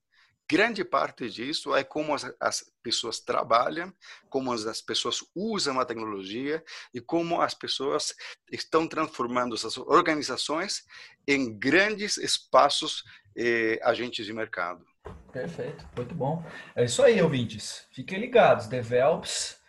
Grande 0.50 0.84
parte 0.84 1.30
disso 1.30 1.76
é 1.76 1.84
como 1.84 2.16
as, 2.16 2.26
as, 2.40 2.66
pessoas 2.82 3.20
trabalham, 3.20 3.94
como 4.30 4.52
as 4.52 4.82
pessoas 4.82 5.20
usam 5.36 5.80
a 5.80 5.86
tecnologia 5.86 6.64
e 6.94 7.00
como 7.00 7.40
as 7.40 7.54
pessoas 7.54 8.16
estão 8.52 8.88
transformando 8.88 9.54
essas 9.54 9.78
organizações 9.78 10.84
em 11.28 11.58
grandes 11.58 12.18
espaços 12.18 13.04
eh, 13.38 13.80
agentes 13.84 14.26
de 14.26 14.34
mercado. 14.34 14.84
Perfeito, 15.32 15.88
muito 15.96 16.16
bom. 16.16 16.44
É 16.76 16.86
isso 16.86 17.04
aí, 17.04 17.22
ouvintes. 17.22 17.86
Fiquem 17.92 18.20
ligados, 18.20 18.68
DevOps 18.68 19.60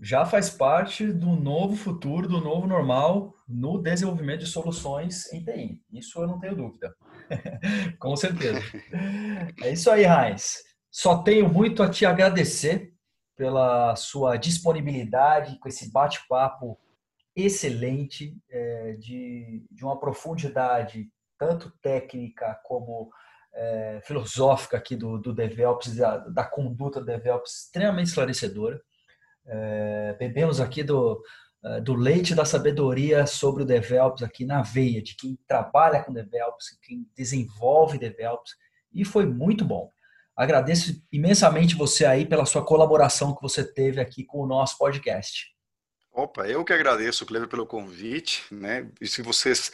já 0.00 0.24
faz 0.24 0.50
parte 0.50 1.06
do 1.06 1.28
novo 1.28 1.74
futuro, 1.74 2.28
do 2.28 2.40
novo 2.40 2.66
normal 2.66 3.34
no 3.48 3.80
desenvolvimento 3.82 4.40
de 4.40 4.46
soluções 4.46 5.32
em 5.32 5.42
TI. 5.42 5.82
Isso 5.92 6.20
eu 6.20 6.26
não 6.26 6.38
tenho 6.38 6.54
dúvida. 6.54 6.94
Com 7.98 8.16
certeza. 8.16 8.60
É 9.62 9.72
isso 9.72 9.90
aí, 9.90 10.04
Raiz. 10.04 10.62
Só 10.90 11.22
tenho 11.22 11.48
muito 11.48 11.82
a 11.82 11.90
te 11.90 12.06
agradecer 12.06 12.92
pela 13.36 13.94
sua 13.96 14.36
disponibilidade 14.36 15.58
com 15.58 15.68
esse 15.68 15.92
bate-papo 15.92 16.78
excelente, 17.36 18.34
é, 18.50 18.92
de, 18.92 19.66
de 19.70 19.84
uma 19.84 20.00
profundidade 20.00 21.06
tanto 21.38 21.70
técnica 21.82 22.58
como 22.64 23.10
é, 23.52 24.00
filosófica 24.04 24.78
aqui 24.78 24.96
do, 24.96 25.18
do 25.18 25.34
DevOps, 25.34 25.94
da, 25.96 26.16
da 26.16 26.44
conduta 26.44 27.02
DevOps, 27.02 27.64
extremamente 27.64 28.08
esclarecedora. 28.08 28.80
É, 29.46 30.16
bebemos 30.18 30.60
aqui 30.60 30.82
do, 30.82 31.22
do 31.82 31.94
leite 31.94 32.34
da 32.34 32.44
sabedoria 32.44 33.26
sobre 33.26 33.62
o 33.62 33.66
DevOps 33.66 34.22
aqui 34.22 34.44
na 34.44 34.62
veia, 34.62 35.02
de 35.02 35.16
quem 35.16 35.38
trabalha 35.48 36.02
com 36.02 36.12
DevOps, 36.12 36.78
quem 36.82 37.06
desenvolve 37.16 37.98
DevOps, 37.98 38.54
e 38.92 39.04
foi 39.04 39.26
muito 39.26 39.64
bom. 39.64 39.90
Agradeço 40.36 41.02
imensamente 41.10 41.74
você 41.74 42.04
aí 42.04 42.26
pela 42.26 42.44
sua 42.44 42.64
colaboração 42.64 43.34
que 43.34 43.42
você 43.42 43.64
teve 43.64 44.00
aqui 44.00 44.22
com 44.24 44.38
o 44.38 44.46
nosso 44.46 44.76
podcast. 44.78 45.55
Opa, 46.18 46.48
eu 46.48 46.64
que 46.64 46.72
agradeço, 46.72 47.26
Cleber, 47.26 47.46
pelo 47.46 47.66
convite, 47.66 48.42
né? 48.50 48.90
E 48.98 49.06
se 49.06 49.20
vocês 49.20 49.70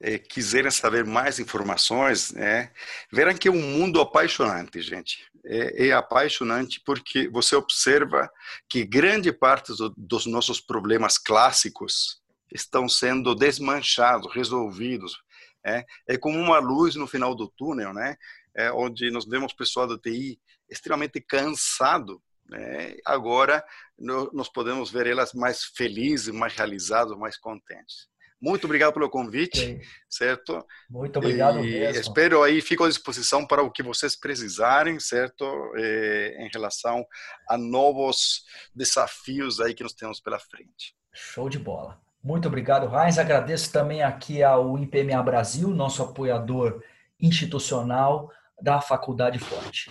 é, 0.00 0.18
quiserem 0.18 0.68
saber 0.68 1.04
mais 1.04 1.38
informações, 1.38 2.32
né, 2.32 2.72
verão 3.12 3.32
que 3.32 3.46
é 3.46 3.50
um 3.52 3.62
mundo 3.62 4.00
apaixonante, 4.00 4.82
gente. 4.82 5.24
É, 5.44 5.86
é 5.86 5.92
apaixonante 5.92 6.82
porque 6.84 7.28
você 7.28 7.54
observa 7.54 8.28
que 8.68 8.84
grande 8.84 9.32
parte 9.32 9.72
do, 9.76 9.94
dos 9.96 10.26
nossos 10.26 10.60
problemas 10.60 11.16
clássicos 11.16 12.20
estão 12.50 12.88
sendo 12.88 13.32
desmanchados, 13.32 14.34
resolvidos. 14.34 15.22
É, 15.64 15.86
é 16.08 16.18
como 16.18 16.40
uma 16.40 16.58
luz 16.58 16.96
no 16.96 17.06
final 17.06 17.36
do 17.36 17.46
túnel, 17.46 17.94
né? 17.94 18.16
É, 18.52 18.72
onde 18.72 19.12
nós 19.12 19.24
vemos 19.26 19.52
pessoal 19.52 19.86
da 19.86 19.96
TI 19.96 20.40
extremamente 20.68 21.20
cansado 21.20 22.20
né? 22.48 22.94
Agora 23.04 23.64
nós 23.98 24.48
podemos 24.48 24.90
ver 24.90 25.06
elas 25.06 25.32
mais 25.32 25.64
felizes, 25.64 26.32
mais 26.32 26.54
realizadas, 26.54 27.16
mais 27.16 27.38
contentes. 27.38 28.08
Muito 28.40 28.66
obrigado 28.66 28.92
pelo 28.92 29.08
convite, 29.08 29.58
Sim. 29.58 29.80
certo? 30.08 30.62
Muito 30.90 31.18
obrigado 31.18 31.60
e 31.60 31.70
mesmo. 31.70 32.00
Espero 32.00 32.42
aí, 32.42 32.60
fico 32.60 32.84
à 32.84 32.88
disposição 32.88 33.46
para 33.46 33.62
o 33.62 33.70
que 33.70 33.82
vocês 33.82 34.14
precisarem, 34.20 35.00
certo? 35.00 35.44
É, 35.76 36.44
em 36.44 36.50
relação 36.52 37.06
a 37.48 37.56
novos 37.56 38.42
desafios 38.74 39.60
aí 39.60 39.72
que 39.72 39.82
nós 39.82 39.94
temos 39.94 40.20
pela 40.20 40.38
frente. 40.38 40.94
Show 41.10 41.48
de 41.48 41.58
bola. 41.58 41.98
Muito 42.22 42.48
obrigado, 42.48 42.86
Raiz. 42.86 43.18
Agradeço 43.18 43.72
também 43.72 44.02
aqui 44.02 44.42
ao 44.42 44.78
IPMA 44.78 45.22
Brasil, 45.22 45.68
nosso 45.68 46.02
apoiador 46.02 46.82
institucional 47.18 48.30
da 48.60 48.80
Faculdade 48.80 49.38
Forte. 49.38 49.90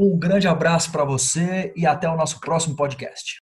Um 0.00 0.16
grande 0.16 0.46
abraço 0.46 0.92
para 0.92 1.04
você 1.04 1.72
e 1.76 1.84
até 1.84 2.08
o 2.08 2.16
nosso 2.16 2.38
próximo 2.38 2.76
podcast. 2.76 3.40